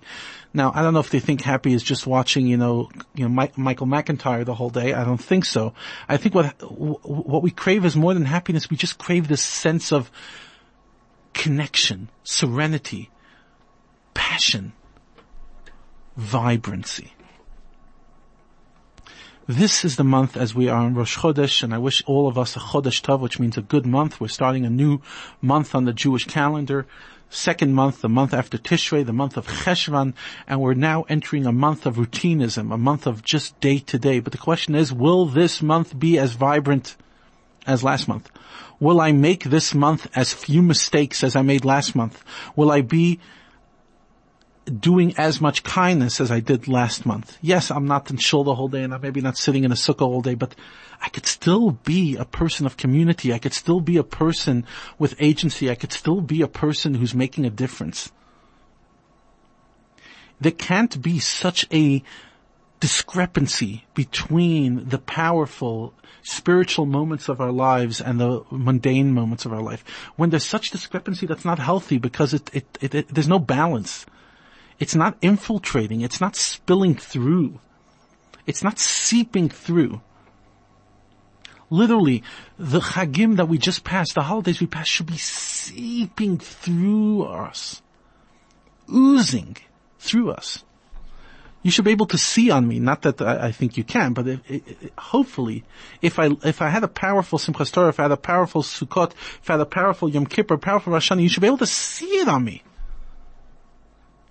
Now, 0.54 0.72
I 0.74 0.82
don't 0.82 0.94
know 0.94 1.00
if 1.00 1.10
they 1.10 1.20
think 1.20 1.42
happy 1.42 1.72
is 1.72 1.82
just 1.82 2.06
watching, 2.06 2.46
you 2.46 2.56
know, 2.56 2.88
you 3.14 3.24
know, 3.24 3.28
Mike, 3.28 3.58
Michael 3.58 3.86
McIntyre 3.86 4.44
the 4.44 4.54
whole 4.54 4.70
day. 4.70 4.94
I 4.94 5.04
don't 5.04 5.22
think 5.22 5.44
so. 5.44 5.74
I 6.08 6.16
think 6.16 6.34
what, 6.34 6.54
what 6.62 7.42
we 7.42 7.50
crave 7.50 7.84
is 7.84 7.96
more 7.96 8.14
than 8.14 8.24
happiness. 8.24 8.70
We 8.70 8.76
just 8.76 8.98
crave 8.98 9.28
this 9.28 9.42
sense 9.42 9.92
of 9.92 10.10
connection, 11.34 12.08
serenity, 12.22 13.10
passion, 14.14 14.72
vibrancy. 16.16 17.12
This 19.48 19.82
is 19.82 19.96
the 19.96 20.04
month 20.04 20.36
as 20.36 20.54
we 20.54 20.68
are 20.68 20.86
in 20.86 20.92
Rosh 20.92 21.16
Chodesh, 21.16 21.62
and 21.62 21.72
I 21.72 21.78
wish 21.78 22.04
all 22.04 22.28
of 22.28 22.36
us 22.36 22.54
a 22.54 22.58
Chodesh 22.58 23.00
Tov, 23.00 23.20
which 23.20 23.38
means 23.38 23.56
a 23.56 23.62
good 23.62 23.86
month. 23.86 24.20
We're 24.20 24.28
starting 24.28 24.66
a 24.66 24.68
new 24.68 25.00
month 25.40 25.74
on 25.74 25.86
the 25.86 25.94
Jewish 25.94 26.26
calendar. 26.26 26.86
Second 27.30 27.72
month, 27.72 28.02
the 28.02 28.10
month 28.10 28.34
after 28.34 28.58
Tishrei, 28.58 29.06
the 29.06 29.14
month 29.14 29.38
of 29.38 29.46
Cheshvan, 29.46 30.12
and 30.46 30.60
we're 30.60 30.74
now 30.74 31.06
entering 31.08 31.46
a 31.46 31.52
month 31.52 31.86
of 31.86 31.96
routinism, 31.96 32.70
a 32.70 32.76
month 32.76 33.06
of 33.06 33.24
just 33.24 33.58
day 33.58 33.78
to 33.78 33.98
day. 33.98 34.20
But 34.20 34.32
the 34.32 34.38
question 34.38 34.74
is, 34.74 34.92
will 34.92 35.24
this 35.24 35.62
month 35.62 35.98
be 35.98 36.18
as 36.18 36.34
vibrant 36.34 36.96
as 37.66 37.82
last 37.82 38.06
month? 38.06 38.30
Will 38.78 39.00
I 39.00 39.12
make 39.12 39.44
this 39.44 39.74
month 39.74 40.10
as 40.14 40.34
few 40.34 40.60
mistakes 40.60 41.24
as 41.24 41.34
I 41.34 41.40
made 41.40 41.64
last 41.64 41.94
month? 41.94 42.22
Will 42.54 42.70
I 42.70 42.82
be 42.82 43.18
doing 44.68 45.14
as 45.16 45.40
much 45.40 45.62
kindness 45.62 46.20
as 46.20 46.30
I 46.30 46.40
did 46.40 46.68
last 46.68 47.06
month? 47.06 47.36
Yes, 47.40 47.70
I'm 47.70 47.86
not 47.86 48.10
in 48.10 48.16
shul 48.16 48.44
the 48.44 48.54
whole 48.54 48.68
day 48.68 48.82
and 48.82 48.94
I'm 48.94 49.00
maybe 49.00 49.20
not 49.20 49.36
sitting 49.36 49.64
in 49.64 49.72
a 49.72 49.76
sukkah 49.76 50.06
all 50.06 50.20
day, 50.20 50.34
but 50.34 50.54
I 51.00 51.08
could 51.08 51.26
still 51.26 51.72
be 51.72 52.16
a 52.16 52.24
person 52.24 52.66
of 52.66 52.76
community. 52.76 53.32
I 53.32 53.38
could 53.38 53.54
still 53.54 53.80
be 53.80 53.96
a 53.96 54.04
person 54.04 54.66
with 54.98 55.14
agency. 55.18 55.70
I 55.70 55.74
could 55.74 55.92
still 55.92 56.20
be 56.20 56.42
a 56.42 56.48
person 56.48 56.94
who's 56.94 57.14
making 57.14 57.46
a 57.46 57.50
difference. 57.50 58.10
There 60.40 60.52
can't 60.52 61.00
be 61.00 61.18
such 61.18 61.66
a 61.72 62.02
discrepancy 62.80 63.84
between 63.94 64.88
the 64.88 64.98
powerful 64.98 65.94
spiritual 66.22 66.86
moments 66.86 67.28
of 67.28 67.40
our 67.40 67.50
lives 67.50 68.00
and 68.00 68.20
the 68.20 68.44
mundane 68.50 69.12
moments 69.12 69.44
of 69.44 69.52
our 69.52 69.62
life. 69.62 69.84
When 70.16 70.30
there's 70.30 70.44
such 70.44 70.70
discrepancy, 70.70 71.26
that's 71.26 71.44
not 71.44 71.58
healthy 71.58 71.98
because 71.98 72.34
it, 72.34 72.50
it, 72.52 72.78
it, 72.80 72.94
it 72.94 73.08
there's 73.08 73.28
no 73.28 73.38
balance. 73.38 74.06
It's 74.78 74.94
not 74.94 75.16
infiltrating. 75.22 76.00
It's 76.02 76.20
not 76.20 76.36
spilling 76.36 76.94
through. 76.94 77.60
It's 78.46 78.62
not 78.62 78.78
seeping 78.78 79.48
through. 79.48 80.00
Literally, 81.70 82.22
the 82.58 82.80
chagim 82.80 83.36
that 83.36 83.48
we 83.48 83.58
just 83.58 83.84
passed, 83.84 84.14
the 84.14 84.22
holidays 84.22 84.60
we 84.60 84.66
passed 84.66 84.90
should 84.90 85.06
be 85.06 85.18
seeping 85.18 86.38
through 86.38 87.24
us. 87.24 87.82
Oozing 88.90 89.56
through 89.98 90.30
us 90.30 90.64
you 91.62 91.70
should 91.70 91.84
be 91.84 91.90
able 91.90 92.06
to 92.06 92.18
see 92.18 92.50
on 92.50 92.66
me. 92.66 92.78
Not 92.78 93.02
that 93.02 93.20
I, 93.20 93.48
I 93.48 93.52
think 93.52 93.76
you 93.76 93.84
can, 93.84 94.12
but 94.12 94.28
if, 94.28 94.40
if, 94.48 94.90
hopefully, 94.96 95.64
if 96.00 96.18
I 96.18 96.30
if 96.44 96.62
I 96.62 96.68
had 96.68 96.84
a 96.84 96.88
powerful 96.88 97.38
Simchas 97.38 97.72
Torah, 97.72 97.88
if 97.88 97.98
I 97.98 98.04
had 98.04 98.12
a 98.12 98.16
powerful 98.16 98.62
Sukkot, 98.62 99.12
if 99.12 99.50
I 99.50 99.54
had 99.54 99.60
a 99.60 99.66
powerful 99.66 100.08
Yom 100.08 100.26
Kippur, 100.26 100.56
powerful 100.56 100.92
Rosh 100.92 101.10
Hashanah, 101.10 101.22
you 101.22 101.28
should 101.28 101.40
be 101.40 101.46
able 101.46 101.58
to 101.58 101.66
see 101.66 102.06
it 102.06 102.28
on 102.28 102.44
me. 102.44 102.62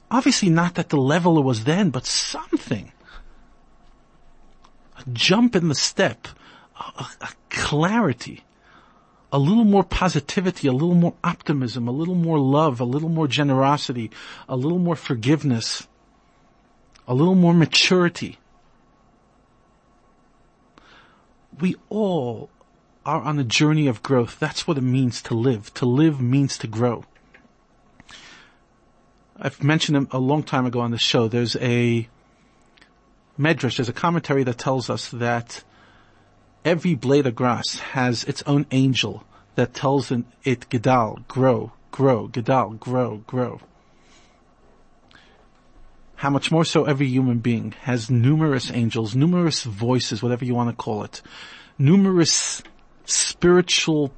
Obviously 0.10 0.50
not 0.50 0.80
at 0.80 0.90
the 0.90 0.98
level 0.98 1.38
it 1.38 1.44
was 1.44 1.66
then, 1.66 1.90
but 1.90 2.06
something. 2.06 2.92
A 4.98 5.04
jump 5.12 5.56
in 5.56 5.68
the 5.68 5.76
step, 5.76 6.28
a, 6.80 7.06
a 7.22 7.30
clarity, 7.50 8.44
a 9.32 9.38
little 9.38 9.66
more 9.66 9.84
positivity, 9.84 10.68
a 10.68 10.72
little 10.72 10.96
more 10.96 11.16
optimism, 11.24 11.88
a 11.88 11.92
little 11.92 12.16
more 12.16 12.40
love, 12.40 12.80
a 12.80 12.86
little 12.86 13.10
more 13.10 13.28
generosity, 13.28 14.10
a 14.48 14.56
little 14.56 14.80
more 14.80 14.96
forgiveness, 14.96 15.88
a 17.08 17.14
little 17.14 17.36
more 17.36 17.54
maturity. 17.54 18.40
We 21.60 21.76
all 21.90 22.50
are 23.06 23.22
on 23.22 23.40
a 23.40 23.44
journey 23.44 23.88
of 23.88 24.04
growth. 24.04 24.38
That's 24.40 24.68
what 24.68 24.78
it 24.78 24.82
means 24.82 25.22
to 25.24 25.34
live. 25.34 25.74
To 25.76 25.86
live 25.86 26.22
means 26.22 26.58
to 26.60 26.68
grow. 26.68 27.06
I've 29.40 29.64
mentioned 29.64 30.08
a 30.12 30.18
long 30.18 30.42
time 30.42 30.66
ago 30.66 30.80
on 30.80 30.90
the 30.90 30.98
show, 30.98 31.28
there's 31.28 31.56
a 31.58 32.08
medrash, 33.40 33.78
there's 33.78 33.90
a 33.90 33.94
commentary 33.94 34.44
that 34.44 34.58
tells 34.58 34.90
us 34.90 35.10
that 35.12 35.64
every 36.66 36.96
blade 36.96 37.28
of 37.28 37.36
grass 37.36 37.78
has 37.80 38.24
its 38.24 38.42
own 38.48 38.66
angel 38.72 39.24
that 39.54 39.76
tells 39.76 40.12
it 40.12 40.70
gedal, 40.70 41.28
grow, 41.28 41.72
grow, 41.92 42.28
gedal, 42.30 42.80
grow, 42.80 43.18
grow. 43.28 43.62
How 46.16 46.32
much 46.32 46.52
more 46.52 46.66
so 46.66 46.86
every 46.86 47.08
human 47.08 47.38
being 47.38 47.74
has 47.84 48.10
numerous 48.10 48.72
angels, 48.72 49.16
numerous 49.16 49.64
voices, 49.64 50.24
whatever 50.24 50.46
you 50.46 50.56
want 50.56 50.72
to 50.72 50.76
call 50.76 51.04
it, 51.04 51.22
numerous 51.78 52.64
spiritual 53.06 54.12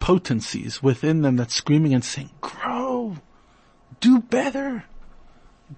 potencies 0.00 0.82
within 0.82 1.22
them 1.22 1.36
that's 1.36 1.54
screaming 1.54 1.94
and 1.94 2.04
saying, 2.04 2.28
grow, 2.42 2.75
do 4.00 4.20
better, 4.20 4.84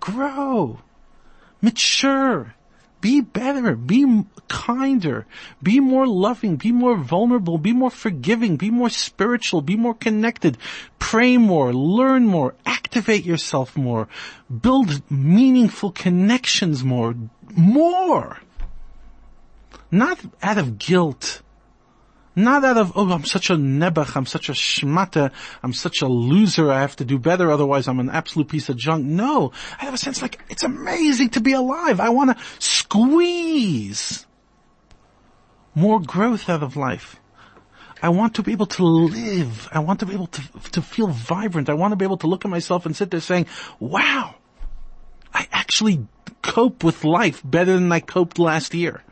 grow, 0.01 0.81
mature, 1.61 2.55
be 3.01 3.21
better, 3.21 3.77
be 3.77 4.25
kinder, 4.49 5.27
be 5.63 5.79
more 5.79 6.07
loving, 6.07 6.57
be 6.57 6.73
more 6.73 6.97
vulnerable, 6.97 7.59
be 7.59 7.73
more 7.73 7.91
forgiving, 7.91 8.57
be 8.57 8.71
more 8.71 8.91
spiritual, 8.91 9.63
be 9.63 9.77
more 9.77 9.95
connected, 9.95 10.59
pray 10.99 11.37
more, 11.37 11.73
learn 11.73 12.27
more, 12.27 12.55
activate 12.67 13.25
yourself 13.25 13.77
more, 13.77 14.09
build 14.63 15.09
meaningful 15.11 15.93
connections 15.93 16.83
more, 16.83 17.15
more. 17.57 18.39
Not 19.91 20.19
out 20.43 20.59
of 20.59 20.79
guilt, 20.79 21.43
not 22.39 22.65
out 22.65 22.77
of, 22.77 22.93
oh, 22.97 23.11
I'm 23.11 23.25
such 23.25 23.51
a 23.51 23.55
nebach, 23.55 24.17
I'm 24.17 24.27
such 24.27 24.49
a 24.49 24.53
shmata, 24.53 25.31
I'm 25.63 25.73
such 25.73 26.03
a 26.03 26.07
loser, 26.09 26.71
I 26.71 26.81
have 26.81 26.97
to 26.97 27.05
do 27.05 27.19
better, 27.19 27.51
otherwise 27.51 27.89
I'm 27.89 28.01
an 28.01 28.11
absolute 28.11 28.49
piece 28.49 28.69
of 28.69 28.77
junk. 28.77 29.05
No, 29.05 29.53
I 29.81 29.85
have 29.85 29.95
a 29.95 29.99
sense 29.99 30.23
like, 30.23 30.41
it's 30.49 30.65
amazing 30.65 31.31
to 31.31 31.41
be 31.41 31.53
alive. 31.53 32.01
I 32.01 32.11
want 32.11 32.37
to 32.37 32.45
squeeze 32.59 34.27
more 35.75 36.01
growth 36.01 36.49
out 36.49 36.63
of 36.63 36.77
life. 36.77 37.21
I 38.03 38.11
want 38.11 38.37
to 38.37 38.43
be 38.43 38.53
able 38.53 38.67
to 38.67 38.85
live. 38.85 39.69
I 39.73 39.81
want 39.81 40.01
to 40.01 40.07
be 40.07 40.15
able 40.15 40.29
to, 40.29 40.43
to 40.73 40.83
feel 40.83 41.09
vibrant. 41.09 41.69
I 41.69 41.75
want 41.75 41.93
to 41.93 41.97
be 41.97 42.05
able 42.05 42.19
to 42.19 42.27
look 42.27 42.45
at 42.45 42.51
myself 42.51 42.87
and 42.87 42.95
sit 42.95 43.11
there 43.11 43.21
saying, 43.21 43.47
wow, 43.81 44.37
I 45.35 45.49
actually 45.51 46.07
cope 46.43 46.85
with 46.85 47.05
life 47.05 47.43
better 47.45 47.75
than 47.75 47.91
I 47.91 48.01
coped 48.01 48.39
last 48.39 48.75
year. 48.75 49.03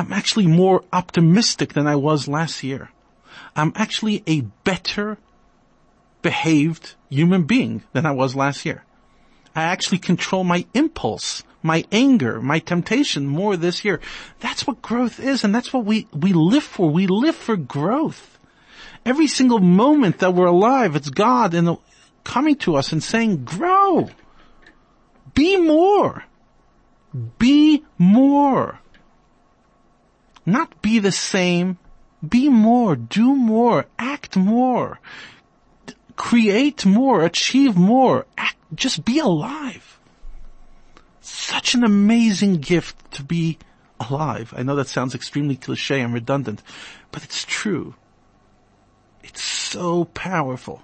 I'm 0.00 0.14
actually 0.14 0.46
more 0.46 0.82
optimistic 0.94 1.74
than 1.74 1.86
I 1.86 1.94
was 1.96 2.26
last 2.26 2.64
year. 2.64 2.88
I'm 3.54 3.72
actually 3.76 4.22
a 4.26 4.40
better 4.64 5.18
behaved 6.22 6.94
human 7.10 7.42
being 7.42 7.82
than 7.92 8.06
I 8.06 8.12
was 8.12 8.34
last 8.34 8.64
year. 8.64 8.82
I 9.54 9.64
actually 9.64 9.98
control 9.98 10.42
my 10.42 10.64
impulse, 10.72 11.42
my 11.62 11.84
anger, 11.92 12.40
my 12.40 12.60
temptation 12.60 13.26
more 13.26 13.58
this 13.58 13.84
year. 13.84 14.00
That's 14.38 14.66
what 14.66 14.80
growth 14.80 15.20
is 15.20 15.44
and 15.44 15.54
that's 15.54 15.70
what 15.70 15.84
we, 15.84 16.08
we 16.14 16.32
live 16.32 16.64
for. 16.64 16.88
We 16.88 17.06
live 17.06 17.36
for 17.36 17.56
growth. 17.56 18.38
Every 19.04 19.26
single 19.26 19.58
moment 19.58 20.20
that 20.20 20.32
we're 20.32 20.46
alive, 20.46 20.96
it's 20.96 21.10
God 21.10 21.54
coming 22.24 22.56
to 22.56 22.76
us 22.76 22.90
and 22.90 23.02
saying, 23.02 23.44
grow. 23.44 24.08
Be 25.34 25.58
more. 25.58 26.24
Be 27.38 27.84
more. 27.98 28.80
Not 30.50 30.82
be 30.82 30.98
the 30.98 31.12
same. 31.12 31.78
Be 32.26 32.48
more, 32.48 32.96
do 32.96 33.34
more, 33.34 33.86
act 33.98 34.36
more, 34.36 34.98
create 36.16 36.84
more, 36.84 37.24
achieve 37.24 37.76
more, 37.76 38.26
act, 38.36 38.56
just 38.74 39.04
be 39.04 39.20
alive. 39.20 39.98
Such 41.20 41.74
an 41.74 41.84
amazing 41.84 42.56
gift 42.56 43.12
to 43.12 43.22
be 43.22 43.58
alive. 44.00 44.52
I 44.56 44.62
know 44.64 44.74
that 44.76 44.88
sounds 44.88 45.14
extremely 45.14 45.56
cliche 45.56 46.00
and 46.00 46.12
redundant, 46.12 46.62
but 47.12 47.22
it's 47.24 47.44
true. 47.44 47.94
It's 49.22 49.42
so 49.42 50.04
powerful. 50.04 50.82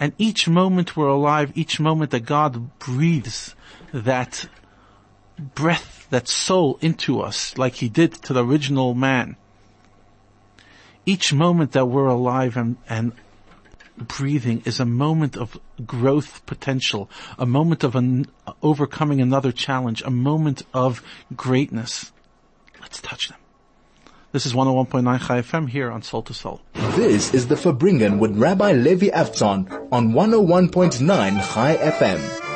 And 0.00 0.12
each 0.18 0.48
moment 0.48 0.96
we're 0.96 1.06
alive, 1.08 1.52
each 1.54 1.78
moment 1.78 2.10
that 2.10 2.20
God 2.24 2.78
breathes 2.78 3.54
that 3.92 4.48
breath, 5.54 6.06
that 6.10 6.28
soul 6.28 6.78
into 6.80 7.20
us 7.20 7.56
like 7.58 7.76
he 7.76 7.88
did 7.88 8.12
to 8.24 8.32
the 8.32 8.44
original 8.44 8.94
man. 8.94 9.36
Each 11.04 11.32
moment 11.32 11.72
that 11.72 11.86
we're 11.86 12.06
alive 12.06 12.56
and, 12.56 12.76
and 12.88 13.12
breathing 13.96 14.62
is 14.64 14.80
a 14.80 14.84
moment 14.84 15.36
of 15.36 15.58
growth 15.84 16.44
potential, 16.46 17.10
a 17.38 17.46
moment 17.46 17.84
of 17.84 17.96
an, 17.96 18.26
overcoming 18.62 19.20
another 19.20 19.52
challenge, 19.52 20.02
a 20.02 20.10
moment 20.10 20.62
of 20.72 21.02
greatness. 21.34 22.12
Let's 22.80 23.00
touch 23.00 23.28
them. 23.28 23.38
This 24.32 24.46
is 24.46 24.54
101.9 24.54 25.26
Chai 25.26 25.42
FM 25.42 25.68
here 25.68 25.90
on 25.90 26.02
Soul 26.02 26.22
to 26.22 26.32
Soul. 26.32 26.62
This 26.94 27.34
is 27.34 27.48
the 27.48 27.54
Farbrengen 27.54 28.18
with 28.18 28.38
Rabbi 28.38 28.72
Levi 28.72 29.08
Avtzon 29.08 29.88
on 29.92 30.12
101.9 30.12 31.54
Chai 31.54 31.76
FM. 31.76 32.51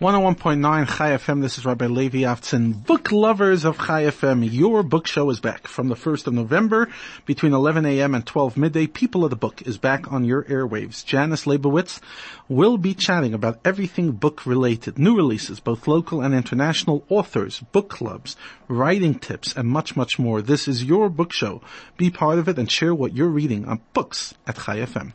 101.9 0.00 0.96
Chai 0.96 1.10
FM, 1.10 1.42
this 1.42 1.58
is 1.58 1.66
Rabbi 1.66 1.86
Levi 1.86 2.18
Avtzon. 2.18 2.86
Book 2.86 3.10
lovers 3.10 3.64
of 3.64 3.78
Chai 3.78 4.04
FM, 4.04 4.48
your 4.48 4.84
book 4.84 5.08
show 5.08 5.28
is 5.30 5.40
back. 5.40 5.66
From 5.66 5.88
the 5.88 5.96
1st 5.96 6.28
of 6.28 6.34
November, 6.34 6.88
between 7.26 7.52
11 7.52 7.84
a.m. 7.84 8.14
and 8.14 8.24
12 8.24 8.56
midday, 8.56 8.86
People 8.86 9.24
of 9.24 9.30
the 9.30 9.36
Book 9.36 9.62
is 9.62 9.76
back 9.76 10.12
on 10.12 10.22
your 10.22 10.44
airwaves. 10.44 11.04
Janice 11.04 11.46
Leibowitz 11.46 11.98
will 12.48 12.78
be 12.78 12.94
chatting 12.94 13.34
about 13.34 13.58
everything 13.64 14.12
book 14.12 14.46
related. 14.46 15.00
New 15.00 15.16
releases, 15.16 15.58
both 15.58 15.88
local 15.88 16.20
and 16.20 16.32
international, 16.32 17.04
authors, 17.08 17.58
book 17.72 17.88
clubs, 17.90 18.36
writing 18.68 19.18
tips, 19.18 19.52
and 19.56 19.66
much, 19.66 19.96
much 19.96 20.16
more. 20.16 20.40
This 20.40 20.68
is 20.68 20.84
your 20.84 21.08
book 21.08 21.32
show. 21.32 21.60
Be 21.96 22.08
part 22.08 22.38
of 22.38 22.48
it 22.48 22.56
and 22.56 22.70
share 22.70 22.94
what 22.94 23.16
you're 23.16 23.26
reading 23.26 23.64
on 23.64 23.80
books 23.94 24.32
at 24.46 24.58
Chai 24.58 24.76
FM. 24.76 25.12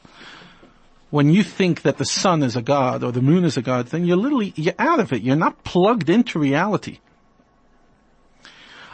When 1.10 1.30
you 1.30 1.42
think 1.42 1.82
that 1.82 1.98
the 1.98 2.04
sun 2.04 2.42
is 2.42 2.56
a 2.56 2.62
god 2.62 3.02
or 3.04 3.12
the 3.12 3.22
moon 3.22 3.44
is 3.44 3.56
a 3.56 3.62
god, 3.62 3.88
then 3.88 4.04
you're 4.04 4.16
literally, 4.16 4.52
you're 4.56 4.74
out 4.78 5.00
of 5.00 5.12
it. 5.12 5.22
You're 5.22 5.36
not 5.36 5.64
plugged 5.64 6.08
into 6.08 6.38
reality. 6.38 6.98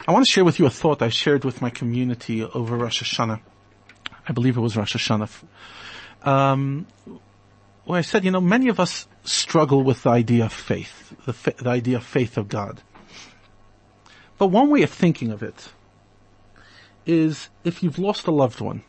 I 0.07 0.11
want 0.13 0.25
to 0.25 0.31
share 0.31 0.43
with 0.43 0.57
you 0.57 0.65
a 0.65 0.69
thought 0.69 1.03
I 1.03 1.09
shared 1.09 1.45
with 1.45 1.61
my 1.61 1.69
community 1.69 2.43
over 2.43 2.75
Rosh 2.75 3.03
Hashanah. 3.03 3.39
I 4.27 4.33
believe 4.33 4.57
it 4.57 4.61
was 4.61 4.75
Rosh 4.75 4.95
Hashanah. 4.95 5.29
Um, 6.27 6.87
where 7.85 7.99
I 7.99 8.01
said, 8.01 8.25
you 8.25 8.31
know, 8.31 8.41
many 8.41 8.67
of 8.67 8.79
us 8.79 9.07
struggle 9.23 9.83
with 9.83 10.03
the 10.03 10.09
idea 10.09 10.45
of 10.45 10.53
faith, 10.53 11.13
the, 11.25 11.33
fa- 11.33 11.53
the 11.57 11.69
idea 11.69 11.97
of 11.97 12.03
faith 12.03 12.37
of 12.37 12.47
God. 12.47 12.81
But 14.39 14.47
one 14.47 14.71
way 14.71 14.81
of 14.81 14.89
thinking 14.89 15.31
of 15.31 15.43
it 15.43 15.69
is 17.05 17.49
if 17.63 17.83
you've 17.83 17.99
lost 17.99 18.25
a 18.25 18.31
loved 18.31 18.59
one, 18.59 18.83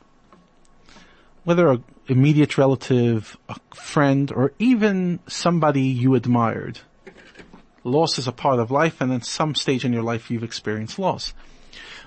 whether 1.45 1.69
an 1.69 1.85
immediate 2.09 2.57
relative, 2.57 3.37
a 3.51 3.57
friend, 3.75 4.33
or 4.33 4.53
even 4.59 5.21
somebody 5.27 5.83
you 5.83 6.15
admired, 6.15 6.81
loss 7.85 8.19
is 8.19 8.29
a 8.29 8.33
part 8.33 8.59
of 8.59 8.71
life 8.71 9.01
and 9.01 9.13
at 9.13 9.25
some 9.25 9.55
stage 9.55 9.85
in 9.85 9.93
your 9.93 10.03
life 10.03 10.31
you've 10.31 10.45
experienced 10.45 10.99
loss. 10.99 11.35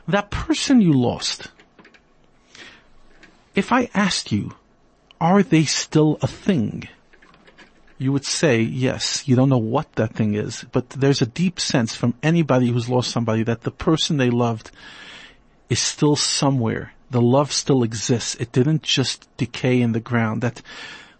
That 0.07 0.29
person 0.29 0.81
you 0.81 0.93
lost, 0.93 1.47
if 3.55 3.71
I 3.71 3.89
asked 3.93 4.31
you, 4.31 4.55
are 5.19 5.41
they 5.41 5.63
still 5.63 6.17
a 6.21 6.27
thing? 6.27 6.87
You 7.97 8.11
would 8.11 8.25
say, 8.25 8.61
yes, 8.61 9.27
you 9.27 9.35
don't 9.35 9.49
know 9.49 9.57
what 9.57 9.93
that 9.93 10.13
thing 10.13 10.35
is, 10.35 10.65
but 10.71 10.89
there's 10.89 11.21
a 11.21 11.25
deep 11.25 11.59
sense 11.59 11.95
from 11.95 12.13
anybody 12.21 12.67
who's 12.67 12.89
lost 12.89 13.11
somebody 13.11 13.43
that 13.43 13.61
the 13.61 13.71
person 13.71 14.17
they 14.17 14.29
loved 14.29 14.69
is 15.69 15.79
still 15.79 16.15
somewhere. 16.15 16.93
The 17.09 17.21
love 17.21 17.53
still 17.53 17.83
exists. 17.83 18.35
It 18.35 18.51
didn't 18.51 18.83
just 18.83 19.29
decay 19.37 19.79
in 19.81 19.93
the 19.93 19.99
ground. 20.01 20.41
That 20.41 20.61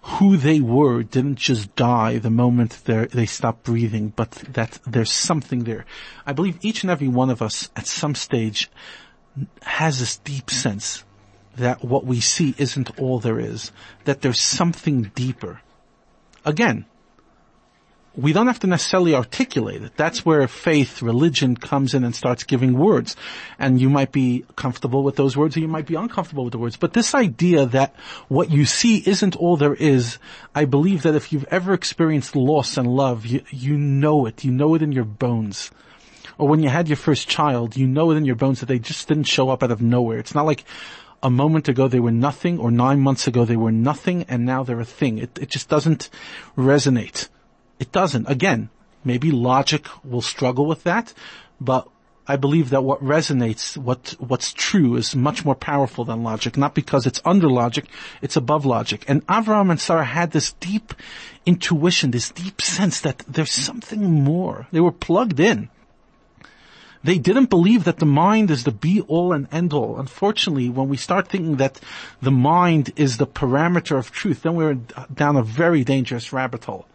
who 0.06 0.38
they 0.38 0.60
were 0.60 1.02
didn't 1.02 1.38
just 1.40 1.76
die 1.76 2.20
the 2.20 2.30
moment 2.30 2.84
they 2.86 3.26
stopped 3.26 3.64
breathing, 3.64 4.14
but 4.16 4.32
that 4.54 4.80
there's 4.86 5.12
something 5.12 5.64
there. 5.64 5.84
I 6.28 6.34
believe 6.34 6.60
each 6.62 6.84
and 6.84 6.92
every 6.92 7.08
one 7.08 7.32
of 7.32 7.42
us 7.42 7.70
at 7.76 7.88
some 7.88 8.14
stage 8.14 8.70
has 9.64 10.00
this 10.00 10.18
deep 10.18 10.52
sense 10.52 11.04
that 11.58 11.84
what 11.84 12.06
we 12.06 12.20
see 12.20 12.54
isn't 12.58 13.00
all 13.00 13.20
there 13.20 13.40
is, 13.40 13.72
that 14.04 14.22
there's 14.22 14.40
something 14.40 15.12
deeper. 15.16 15.62
Again, 16.46 16.86
we 18.18 18.34
don't 18.34 18.48
have 18.48 18.60
to 18.60 18.68
necessarily 18.68 19.14
articulate 19.14 19.84
it. 19.84 19.96
That's 19.98 20.26
where 20.26 20.48
faith, 20.48 21.02
religion 21.02 21.56
comes 21.56 21.94
in 21.94 22.04
and 22.04 22.16
starts 22.16 22.44
giving 22.44 22.78
words. 22.78 23.16
And 23.60 23.80
you 23.80 23.90
might 23.90 24.12
be 24.12 24.46
comfortable 24.56 25.04
with 25.04 25.16
those 25.16 25.36
words 25.36 25.58
or 25.58 25.60
you 25.60 25.68
might 25.68 25.86
be 25.86 25.96
uncomfortable 25.96 26.46
with 26.46 26.54
the 26.54 26.60
words. 26.60 26.78
But 26.78 26.94
this 26.94 27.14
idea 27.14 27.66
that 27.68 27.96
what 28.28 28.52
you 28.52 28.66
see 28.66 28.98
isn't 29.06 29.36
all 29.36 29.58
there 29.58 29.74
is, 29.74 30.18
I 30.54 30.66
believe 30.66 31.04
that 31.04 31.16
if 31.16 31.34
you've 31.34 31.48
ever 31.52 31.74
experienced 31.74 32.36
loss 32.36 32.78
and 32.78 32.88
love, 32.88 33.26
you, 33.26 33.42
you 33.50 33.78
know 33.78 34.26
it. 34.26 34.44
You 34.44 34.52
know 34.52 34.76
it 34.76 34.82
in 34.82 34.92
your 34.92 35.06
bones. 35.06 35.72
Or 36.38 36.48
when 36.48 36.64
you 36.64 36.70
had 36.70 36.88
your 36.88 36.98
first 36.98 37.28
child, 37.28 37.78
you 37.78 37.88
know 37.88 38.12
it 38.12 38.18
in 38.18 38.26
your 38.26 38.36
bones 38.36 38.60
that 38.60 38.68
they 38.68 38.80
just 38.80 39.08
didn't 39.08 39.24
show 39.24 39.50
up 39.50 39.64
out 39.64 39.72
of 39.72 39.82
nowhere. 39.82 40.20
It's 40.20 40.36
not 40.36 40.46
like, 40.46 40.64
a 41.24 41.30
moment 41.30 41.68
ago 41.68 41.88
they 41.88 42.00
were 42.00 42.12
nothing 42.12 42.60
or 42.60 42.70
nine 42.70 43.00
months 43.00 43.26
ago 43.26 43.46
they 43.46 43.56
were 43.56 43.72
nothing 43.72 44.24
and 44.28 44.46
now 44.46 44.62
they're 44.62 44.80
a 44.80 44.86
thing. 44.86 45.18
It, 45.18 45.40
it 45.42 45.50
just 45.50 45.68
doesn't 45.70 46.12
resonate. 46.56 47.30
It 47.80 47.92
doesn't. 47.92 48.30
Again, 48.30 48.70
maybe 49.04 49.32
logic 49.32 49.88
will 50.04 50.22
struggle 50.22 50.66
with 50.66 50.84
that, 50.84 51.14
but 51.60 51.88
I 52.28 52.38
believe 52.38 52.72
that 52.72 52.84
what 52.84 53.04
resonates, 53.04 53.78
what, 53.78 54.16
what's 54.18 54.52
true 54.52 54.96
is 54.96 55.16
much 55.16 55.46
more 55.46 55.54
powerful 55.54 56.06
than 56.06 56.24
logic, 56.24 56.58
not 56.58 56.74
because 56.74 57.06
it's 57.06 57.22
under 57.24 57.48
logic, 57.48 57.86
it's 58.22 58.36
above 58.36 58.66
logic. 58.66 59.06
And 59.08 59.26
Avraham 59.28 59.70
and 59.70 59.80
Sarah 59.80 60.06
had 60.06 60.32
this 60.32 60.54
deep 60.54 60.96
intuition, 61.46 62.12
this 62.12 62.32
deep 62.32 62.62
sense 62.62 63.00
that 63.02 63.20
there's 63.28 63.52
something 63.52 64.02
more. 64.24 64.68
They 64.72 64.80
were 64.80 64.92
plugged 64.92 65.40
in. 65.40 65.70
They 67.04 67.20
didn't 67.20 67.52
believe 67.52 67.84
that 67.84 68.00
the 68.00 68.08
mind 68.08 68.50
is 68.50 68.64
the 68.64 68.72
be 68.72 69.02
all 69.02 69.32
and 69.32 69.48
end 69.52 69.74
all. 69.74 70.00
Unfortunately, 70.00 70.70
when 70.70 70.90
we 70.90 70.98
start 70.98 71.28
thinking 71.28 71.58
that 71.58 71.80
the 72.20 72.32
mind 72.32 72.92
is 72.96 73.18
the 73.18 73.28
parameter 73.28 74.00
of 74.00 74.12
truth, 74.12 74.42
then 74.42 74.56
we're 74.56 74.74
down 75.14 75.38
a 75.38 75.44
very 75.44 75.84
dangerous 75.84 76.34
rabbit 76.34 76.66
hole. 76.66 76.88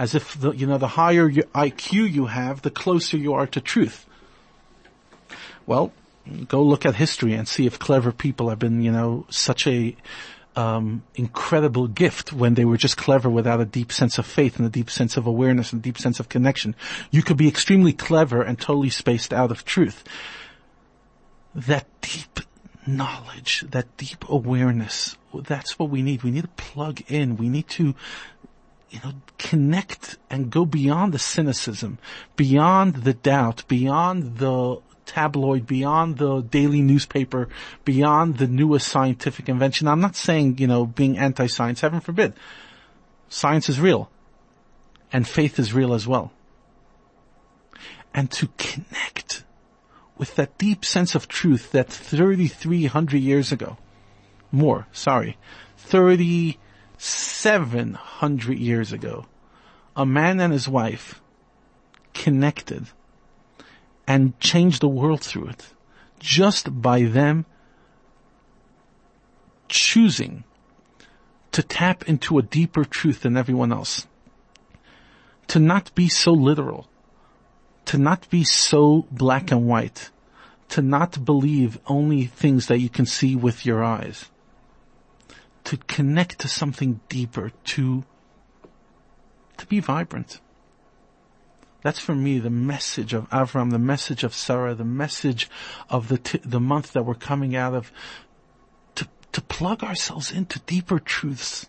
As 0.00 0.14
if 0.14 0.40
the, 0.40 0.52
you 0.52 0.66
know, 0.66 0.78
the 0.78 0.88
higher 0.88 1.28
IQ 1.28 2.10
you 2.10 2.24
have, 2.24 2.62
the 2.62 2.70
closer 2.70 3.18
you 3.18 3.34
are 3.34 3.46
to 3.48 3.60
truth. 3.60 4.06
Well, 5.66 5.92
go 6.48 6.62
look 6.62 6.86
at 6.86 6.94
history 6.94 7.34
and 7.34 7.46
see 7.46 7.66
if 7.66 7.78
clever 7.78 8.10
people 8.10 8.48
have 8.48 8.58
been, 8.58 8.80
you 8.80 8.92
know, 8.92 9.26
such 9.28 9.66
a 9.66 9.94
um, 10.56 11.02
incredible 11.16 11.86
gift 11.86 12.32
when 12.32 12.54
they 12.54 12.64
were 12.64 12.78
just 12.78 12.96
clever 12.96 13.28
without 13.28 13.60
a 13.60 13.66
deep 13.66 13.92
sense 13.92 14.16
of 14.16 14.24
faith 14.24 14.56
and 14.56 14.66
a 14.66 14.70
deep 14.70 14.88
sense 14.88 15.18
of 15.18 15.26
awareness 15.26 15.70
and 15.70 15.80
a 15.80 15.82
deep 15.82 15.98
sense 15.98 16.18
of 16.18 16.30
connection. 16.30 16.74
You 17.10 17.22
could 17.22 17.36
be 17.36 17.46
extremely 17.46 17.92
clever 17.92 18.40
and 18.40 18.58
totally 18.58 18.88
spaced 18.88 19.34
out 19.34 19.50
of 19.50 19.66
truth. 19.66 20.02
That 21.54 21.86
deep 22.00 22.40
knowledge, 22.86 23.66
that 23.68 23.98
deep 23.98 24.26
awareness, 24.30 25.18
that's 25.34 25.78
what 25.78 25.90
we 25.90 26.00
need. 26.00 26.22
We 26.22 26.30
need 26.30 26.44
to 26.44 26.48
plug 26.48 27.02
in. 27.06 27.36
We 27.36 27.50
need 27.50 27.68
to 27.68 27.94
you 28.90 29.00
know, 29.04 29.12
connect 29.38 30.18
and 30.28 30.50
go 30.50 30.64
beyond 30.66 31.14
the 31.14 31.18
cynicism, 31.18 31.98
beyond 32.36 32.96
the 32.96 33.14
doubt, 33.14 33.64
beyond 33.68 34.38
the 34.38 34.78
tabloid, 35.06 35.66
beyond 35.66 36.18
the 36.18 36.40
daily 36.42 36.82
newspaper, 36.82 37.48
beyond 37.84 38.38
the 38.38 38.46
newest 38.46 38.88
scientific 38.88 39.48
invention. 39.48 39.88
I'm 39.88 40.00
not 40.00 40.16
saying, 40.16 40.58
you 40.58 40.66
know, 40.66 40.86
being 40.86 41.18
anti-science, 41.18 41.80
heaven 41.80 42.00
forbid. 42.00 42.34
Science 43.28 43.68
is 43.68 43.80
real. 43.80 44.10
And 45.12 45.26
faith 45.26 45.58
is 45.58 45.72
real 45.72 45.94
as 45.94 46.06
well. 46.06 46.32
And 48.12 48.30
to 48.32 48.48
connect 48.58 49.44
with 50.18 50.36
that 50.36 50.58
deep 50.58 50.84
sense 50.84 51.14
of 51.14 51.28
truth 51.28 51.72
that 51.72 51.88
3,300 51.88 53.16
years 53.18 53.52
ago, 53.52 53.78
more, 54.52 54.86
sorry, 54.92 55.38
3,700 57.00 58.58
years 58.58 58.92
ago, 58.92 59.24
a 59.96 60.04
man 60.04 60.38
and 60.38 60.52
his 60.52 60.68
wife 60.68 61.22
connected 62.12 62.88
and 64.06 64.38
changed 64.38 64.82
the 64.82 64.88
world 64.88 65.22
through 65.22 65.46
it. 65.46 65.72
Just 66.18 66.82
by 66.82 67.04
them 67.04 67.46
choosing 69.68 70.44
to 71.52 71.62
tap 71.62 72.06
into 72.06 72.36
a 72.38 72.42
deeper 72.42 72.84
truth 72.84 73.22
than 73.22 73.34
everyone 73.34 73.72
else. 73.72 74.06
To 75.48 75.58
not 75.58 75.94
be 75.94 76.06
so 76.06 76.32
literal. 76.32 76.86
To 77.86 77.96
not 77.96 78.28
be 78.28 78.44
so 78.44 79.06
black 79.10 79.50
and 79.50 79.66
white. 79.66 80.10
To 80.68 80.82
not 80.82 81.24
believe 81.24 81.78
only 81.86 82.26
things 82.26 82.66
that 82.66 82.80
you 82.80 82.90
can 82.90 83.06
see 83.06 83.34
with 83.34 83.64
your 83.64 83.82
eyes. 83.82 84.29
To 85.64 85.76
connect 85.76 86.40
to 86.40 86.48
something 86.48 87.00
deeper, 87.08 87.50
to, 87.50 88.04
to 89.56 89.66
be 89.66 89.80
vibrant. 89.80 90.40
That's 91.82 91.98
for 91.98 92.14
me 92.14 92.38
the 92.38 92.50
message 92.50 93.14
of 93.14 93.28
Avram, 93.30 93.70
the 93.70 93.78
message 93.78 94.24
of 94.24 94.34
Sarah, 94.34 94.74
the 94.74 94.84
message 94.84 95.48
of 95.88 96.08
the 96.08 96.18
t- 96.18 96.40
the 96.44 96.60
month 96.60 96.92
that 96.92 97.04
we're 97.04 97.14
coming 97.14 97.56
out 97.56 97.74
of. 97.74 97.90
To 98.96 99.08
to 99.32 99.40
plug 99.40 99.82
ourselves 99.82 100.30
into 100.30 100.58
deeper 100.60 100.98
truths, 100.98 101.68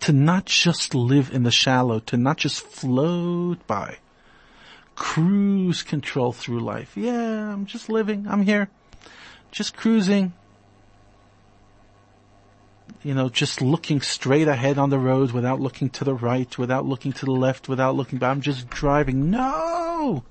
to 0.00 0.12
not 0.12 0.46
just 0.46 0.94
live 0.94 1.30
in 1.32 1.44
the 1.44 1.52
shallow, 1.52 2.00
to 2.00 2.16
not 2.16 2.38
just 2.38 2.62
float 2.62 3.64
by, 3.66 3.98
cruise 4.96 5.82
control 5.84 6.32
through 6.32 6.60
life. 6.60 6.96
Yeah, 6.96 7.52
I'm 7.52 7.66
just 7.66 7.88
living. 7.88 8.26
I'm 8.28 8.42
here, 8.42 8.68
just 9.52 9.76
cruising 9.76 10.32
you 13.08 13.14
know, 13.14 13.30
just 13.30 13.62
looking 13.62 14.02
straight 14.02 14.48
ahead 14.48 14.76
on 14.76 14.90
the 14.90 14.98
road 14.98 15.32
without 15.32 15.60
looking 15.60 15.88
to 15.88 16.04
the 16.04 16.12
right, 16.12 16.58
without 16.58 16.84
looking 16.84 17.10
to 17.10 17.24
the 17.24 17.32
left, 17.32 17.66
without 17.66 17.96
looking 17.96 18.18
back. 18.18 18.32
I'm 18.32 18.42
just 18.42 18.68
driving. 18.68 19.30
No! 19.30 20.24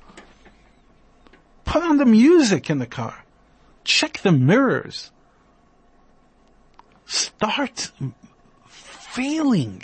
Put 1.66 1.82
on 1.82 1.98
the 1.98 2.06
music 2.06 2.70
in 2.70 2.78
the 2.78 2.86
car. 2.86 3.26
Check 3.84 4.20
the 4.20 4.32
mirrors. 4.32 5.10
Start 7.08 7.92
feeling. 8.68 9.82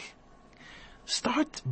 Start 1.08 1.64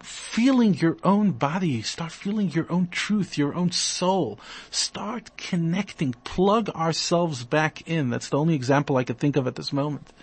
feeling 0.00 0.72
your 0.72 0.96
own 1.04 1.32
body. 1.32 1.82
Start 1.82 2.12
feeling 2.12 2.50
your 2.50 2.72
own 2.72 2.88
truth, 2.88 3.36
your 3.36 3.54
own 3.54 3.72
soul. 3.72 4.40
Start 4.70 5.36
connecting. 5.36 6.14
Plug 6.24 6.70
ourselves 6.70 7.44
back 7.44 7.86
in. 7.86 8.08
That's 8.08 8.30
the 8.30 8.38
only 8.38 8.54
example 8.54 8.96
I 8.96 9.04
could 9.04 9.18
think 9.18 9.36
of 9.36 9.46
at 9.46 9.56
this 9.56 9.70
moment. 9.70 10.14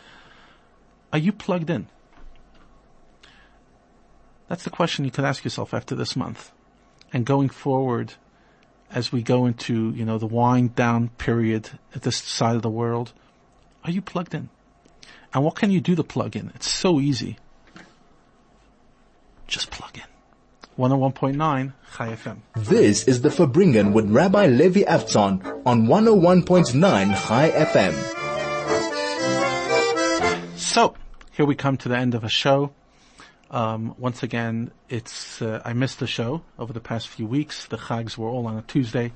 Are 1.13 1.19
you 1.19 1.31
plugged 1.31 1.69
in? 1.69 1.87
That's 4.47 4.63
the 4.63 4.71
question 4.71 5.05
you 5.05 5.11
could 5.11 5.25
ask 5.25 5.43
yourself 5.43 5.73
after 5.73 5.93
this 5.93 6.15
month. 6.15 6.51
And 7.13 7.23
going 7.23 7.49
forward, 7.49 8.15
as 8.91 9.11
we 9.11 9.21
go 9.21 9.45
into, 9.45 9.91
you 9.91 10.05
know, 10.05 10.17
the 10.17 10.25
wind 10.25 10.75
down 10.75 11.09
period 11.09 11.69
at 11.93 12.01
this 12.01 12.17
side 12.17 12.55
of 12.55 12.63
the 12.63 12.69
world, 12.69 13.13
are 13.83 13.91
you 13.91 14.01
plugged 14.01 14.33
in? 14.33 14.49
And 15.33 15.43
what 15.43 15.55
can 15.55 15.69
you 15.69 15.81
do 15.81 15.95
to 15.95 16.03
plug 16.03 16.35
in? 16.35 16.51
It's 16.55 16.69
so 16.69 16.99
easy. 16.99 17.37
Just 19.45 19.69
plug 19.69 19.95
in. 19.95 20.03
101.9 20.79 21.73
Chai 21.95 22.15
FM. 22.15 22.37
This 22.55 23.07
is 23.07 23.21
the 23.21 23.29
Farbrengen 23.29 23.93
with 23.93 24.09
Rabbi 24.09 24.47
Levi 24.47 24.81
Avtzon 24.81 25.61
on 25.63 25.85
101.9 25.85 27.27
Chai 27.27 27.51
FM. 27.51 28.22
So, 30.73 30.95
here 31.33 31.45
we 31.45 31.53
come 31.53 31.77
to 31.77 31.87
the 31.87 31.97
end 31.97 32.15
of 32.15 32.23
a 32.23 32.29
show. 32.29 32.73
Um, 33.51 33.93
once 33.99 34.23
again, 34.23 34.71
it's 34.89 35.39
uh, 35.39 35.61
I 35.63 35.73
missed 35.73 35.99
the 35.99 36.07
show 36.07 36.41
over 36.57 36.73
the 36.73 36.79
past 36.79 37.09
few 37.09 37.27
weeks. 37.27 37.67
The 37.67 37.77
chags 37.77 38.17
were 38.17 38.27
all 38.27 38.47
on 38.47 38.57
a 38.57 38.63
Tuesday. 38.63 39.11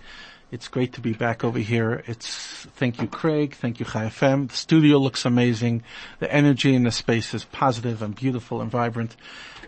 It's 0.52 0.68
great 0.68 0.94
to 0.94 1.02
be 1.02 1.14
back 1.14 1.44
over 1.44 1.58
here. 1.58 2.04
It's 2.06 2.28
thank 2.76 3.02
you, 3.02 3.08
Craig. 3.08 3.56
Thank 3.56 3.80
you, 3.80 3.88
Chai 3.88 4.06
FM. 4.06 4.50
The 4.50 4.56
studio 4.56 5.00
looks 5.00 5.26
amazing. 5.26 5.82
The 6.20 6.32
energy 6.32 6.76
in 6.76 6.84
the 6.84 6.92
space 6.92 7.34
is 7.34 7.46
positive 7.46 8.04
and 8.04 8.14
beautiful 8.14 8.62
and 8.62 8.70
vibrant. 8.70 9.16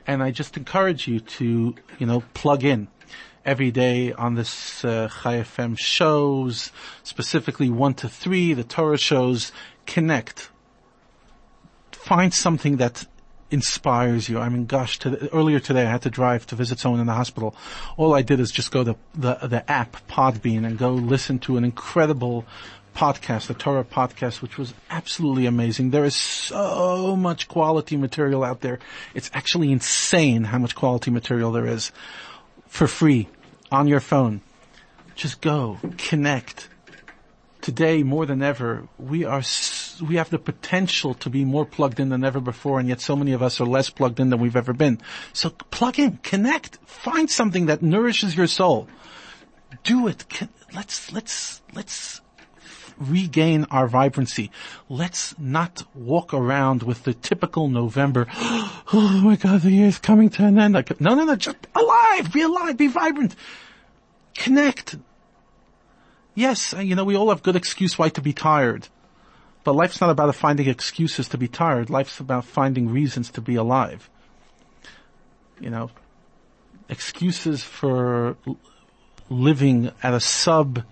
And 0.06 0.22
I 0.22 0.30
just 0.30 0.58
encourage 0.58 1.08
you 1.08 1.22
to, 1.22 1.74
you 1.98 2.06
know, 2.06 2.22
plug 2.36 2.64
in 2.64 2.88
every 3.44 3.72
day 3.72 4.14
on 4.14 4.36
this 4.36 4.86
uh, 4.86 5.10
Chai 5.24 5.38
FM 5.38 5.76
shows, 5.76 6.72
specifically 7.02 7.72
one 7.72 7.96
to 7.96 8.08
three, 8.08 8.54
the 8.54 8.64
Torah 8.64 9.00
shows. 9.00 9.52
Connect. 9.88 10.52
Find 12.00 12.34
something 12.34 12.78
that 12.78 13.06
inspires 13.52 14.30
you. 14.30 14.40
I 14.40 14.50
mean, 14.50 14.66
gosh, 14.66 15.00
to, 15.00 15.30
earlier 15.34 15.60
today 15.60 15.86
I 15.86 15.92
had 15.92 16.04
to 16.04 16.10
drive 16.10 16.46
to 16.48 16.56
visit 16.56 16.80
someone 16.80 17.02
in 17.02 17.08
the 17.08 17.14
hospital. 17.14 17.56
All 17.98 18.14
I 18.14 18.22
did 18.22 18.40
is 18.40 18.52
just 18.52 18.72
go 18.72 18.84
to 18.84 18.96
the, 19.16 19.36
the 19.36 19.70
app 19.70 19.98
Podbean 20.08 20.66
and 20.66 20.78
go 20.78 20.92
listen 20.92 21.40
to 21.40 21.58
an 21.58 21.64
incredible 21.64 22.46
podcast, 22.96 23.48
the 23.48 23.54
Torah 23.54 23.84
podcast, 23.84 24.42
which 24.42 24.58
was 24.58 24.74
absolutely 24.90 25.46
amazing. 25.46 25.92
There 25.92 26.06
is 26.06 26.16
so 26.16 27.16
much 27.16 27.48
quality 27.48 27.98
material 27.98 28.44
out 28.44 28.62
there. 28.62 28.80
It's 29.14 29.30
actually 29.34 29.72
insane 29.72 30.46
how 30.46 30.58
much 30.58 30.76
quality 30.76 31.12
material 31.12 31.52
there 31.52 31.68
is 31.68 31.92
for 32.68 32.88
free 32.88 33.28
on 33.72 33.88
your 33.88 34.00
phone. 34.00 34.42
Just 35.16 35.42
go, 35.42 35.80
connect. 35.98 36.70
Today, 37.62 38.04
more 38.04 38.26
than 38.26 38.42
ever, 38.42 38.88
we 38.98 39.26
are, 39.26 39.42
we 40.02 40.16
have 40.16 40.30
the 40.30 40.40
potential 40.40 41.14
to 41.16 41.30
be 41.30 41.46
more 41.46 41.66
plugged 41.66 42.00
in 42.00 42.10
than 42.10 42.24
ever 42.24 42.40
before, 42.40 42.80
and 42.80 42.88
yet 42.88 43.02
so 43.02 43.16
many 43.16 43.34
of 43.34 43.42
us 43.42 43.60
are 43.60 43.66
less 43.66 43.90
plugged 43.90 44.20
in 44.20 44.30
than 44.30 44.40
we've 44.40 44.56
ever 44.56 44.74
been. 44.74 45.00
So 45.34 45.50
plug 45.50 46.00
in, 46.00 46.18
connect, 46.18 46.78
find 46.86 47.30
something 47.30 47.68
that 47.68 47.82
nourishes 47.82 48.36
your 48.36 48.48
soul. 48.48 48.88
Do 49.84 50.08
it. 50.08 50.26
Let's, 50.74 51.12
let's, 51.12 51.62
let's 51.74 52.22
regain 53.00 53.66
our 53.72 53.88
vibrancy. 53.88 54.52
Let's 54.90 55.38
not 55.40 55.84
walk 55.96 56.34
around 56.34 56.84
with 56.84 57.04
the 57.04 57.14
typical 57.14 57.70
November, 57.70 58.28
oh 58.34 59.22
my 59.24 59.36
god, 59.36 59.62
the 59.62 59.72
year 59.72 59.88
is 59.88 59.98
coming 59.98 60.30
to 60.32 60.46
an 60.46 60.60
end. 60.60 60.74
No, 61.00 61.16
no, 61.16 61.24
no, 61.24 61.36
just 61.36 61.58
alive, 61.74 62.32
be 62.32 62.42
alive, 62.42 62.78
be 62.78 62.88
vibrant. 62.88 63.36
Connect. 64.36 64.98
Yes, 66.36 66.74
you 66.78 66.96
know, 66.96 67.04
we 67.04 67.16
all 67.16 67.30
have 67.30 67.44
good 67.44 67.56
excuse 67.56 67.98
why 67.98 68.10
to 68.10 68.22
be 68.22 68.34
tired. 68.34 68.88
But 69.64 69.76
life's 69.76 70.02
not 70.02 70.10
about 70.10 70.34
finding 70.36 70.68
excuses 70.68 71.28
to 71.30 71.38
be 71.38 71.48
tired. 71.48 71.90
Life's 71.90 72.20
about 72.20 72.46
finding 72.46 72.90
reasons 72.90 73.30
to 73.32 73.42
be 73.42 73.56
alive. 73.56 74.10
You 75.60 75.70
know, 75.70 75.92
excuses 76.88 77.64
for 77.64 78.38
living 79.30 79.92
at 80.02 80.14
a 80.14 80.20
sub 80.20 80.84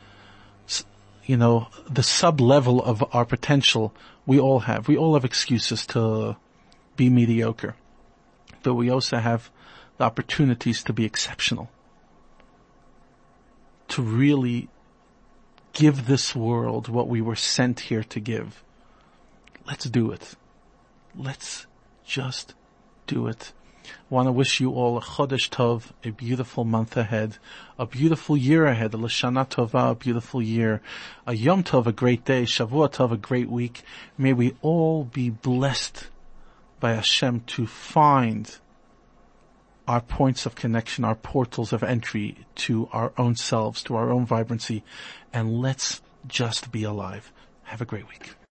you 1.28 1.36
know, 1.36 1.68
the 1.90 2.02
sub 2.02 2.40
level 2.40 2.82
of 2.82 3.04
our 3.14 3.26
potential 3.26 3.94
we 4.26 4.40
all 4.40 4.62
have. 4.62 4.88
We 4.88 4.98
all 4.98 5.14
have 5.14 5.26
excuses 5.26 5.86
to 5.88 6.38
be 6.96 7.10
mediocre, 7.10 7.76
but 8.64 8.74
we 8.74 8.90
also 8.90 9.18
have 9.18 9.52
the 9.98 10.06
opportunities 10.06 10.84
to 10.84 10.94
be 10.94 11.04
exceptional, 11.04 11.70
to 13.90 14.02
really 14.02 14.70
give 15.78 16.08
this 16.08 16.36
world 16.36 16.88
what 16.88 17.08
we 17.08 17.22
were 17.22 17.36
sent 17.36 17.80
here 17.82 18.04
to 18.04 18.20
give. 18.20 18.64
Let's 19.68 19.86
do 19.86 20.12
it. 20.12 20.34
Let's 21.16 21.68
just 22.04 22.56
do 23.06 23.28
it. 23.28 23.54
I 23.86 23.90
Want 24.10 24.28
to 24.28 24.32
wish 24.32 24.60
you 24.60 24.72
all 24.72 24.98
a 24.98 25.02
Chodesh 25.02 25.50
Tov, 25.50 25.92
a 26.04 26.10
beautiful 26.10 26.66
month 26.66 26.98
ahead, 26.98 27.38
a 27.78 27.86
beautiful 27.86 28.36
year 28.36 28.66
ahead, 28.66 28.96
a 28.96 28.98
Lashana 28.98 29.48
Tova, 29.48 29.92
a 29.92 29.96
beautiful 29.96 30.42
year, 30.42 30.82
a 31.28 31.36
Yom 31.36 31.64
Tov, 31.64 31.86
a 31.86 31.92
great 31.92 32.26
day, 32.26 32.44
Shavua 32.44 32.92
Tov, 32.92 33.12
a 33.12 33.18
great 33.18 33.50
week. 33.50 33.84
May 34.18 34.34
we 34.34 34.56
all 34.64 35.04
be 35.04 35.30
blessed 35.30 36.08
by 36.80 36.94
Hashem 36.94 37.42
to 37.42 37.68
find 37.68 38.58
our 39.88 40.02
points 40.02 40.46
of 40.46 40.56
connection, 40.56 41.06
our 41.06 41.16
portals 41.16 41.72
of 41.72 41.84
entry 41.84 42.46
to 42.56 42.90
our 42.92 43.14
own 43.18 43.36
selves, 43.36 43.82
to 43.84 43.96
our 43.96 44.10
own 44.10 44.26
vibrancy, 44.26 44.84
and 45.32 45.62
let's 45.62 46.02
just 46.28 46.72
be 46.72 46.84
alive. 46.84 47.32
Have 47.64 47.82
a 47.82 47.86
great 47.86 48.08
week. 48.08 48.38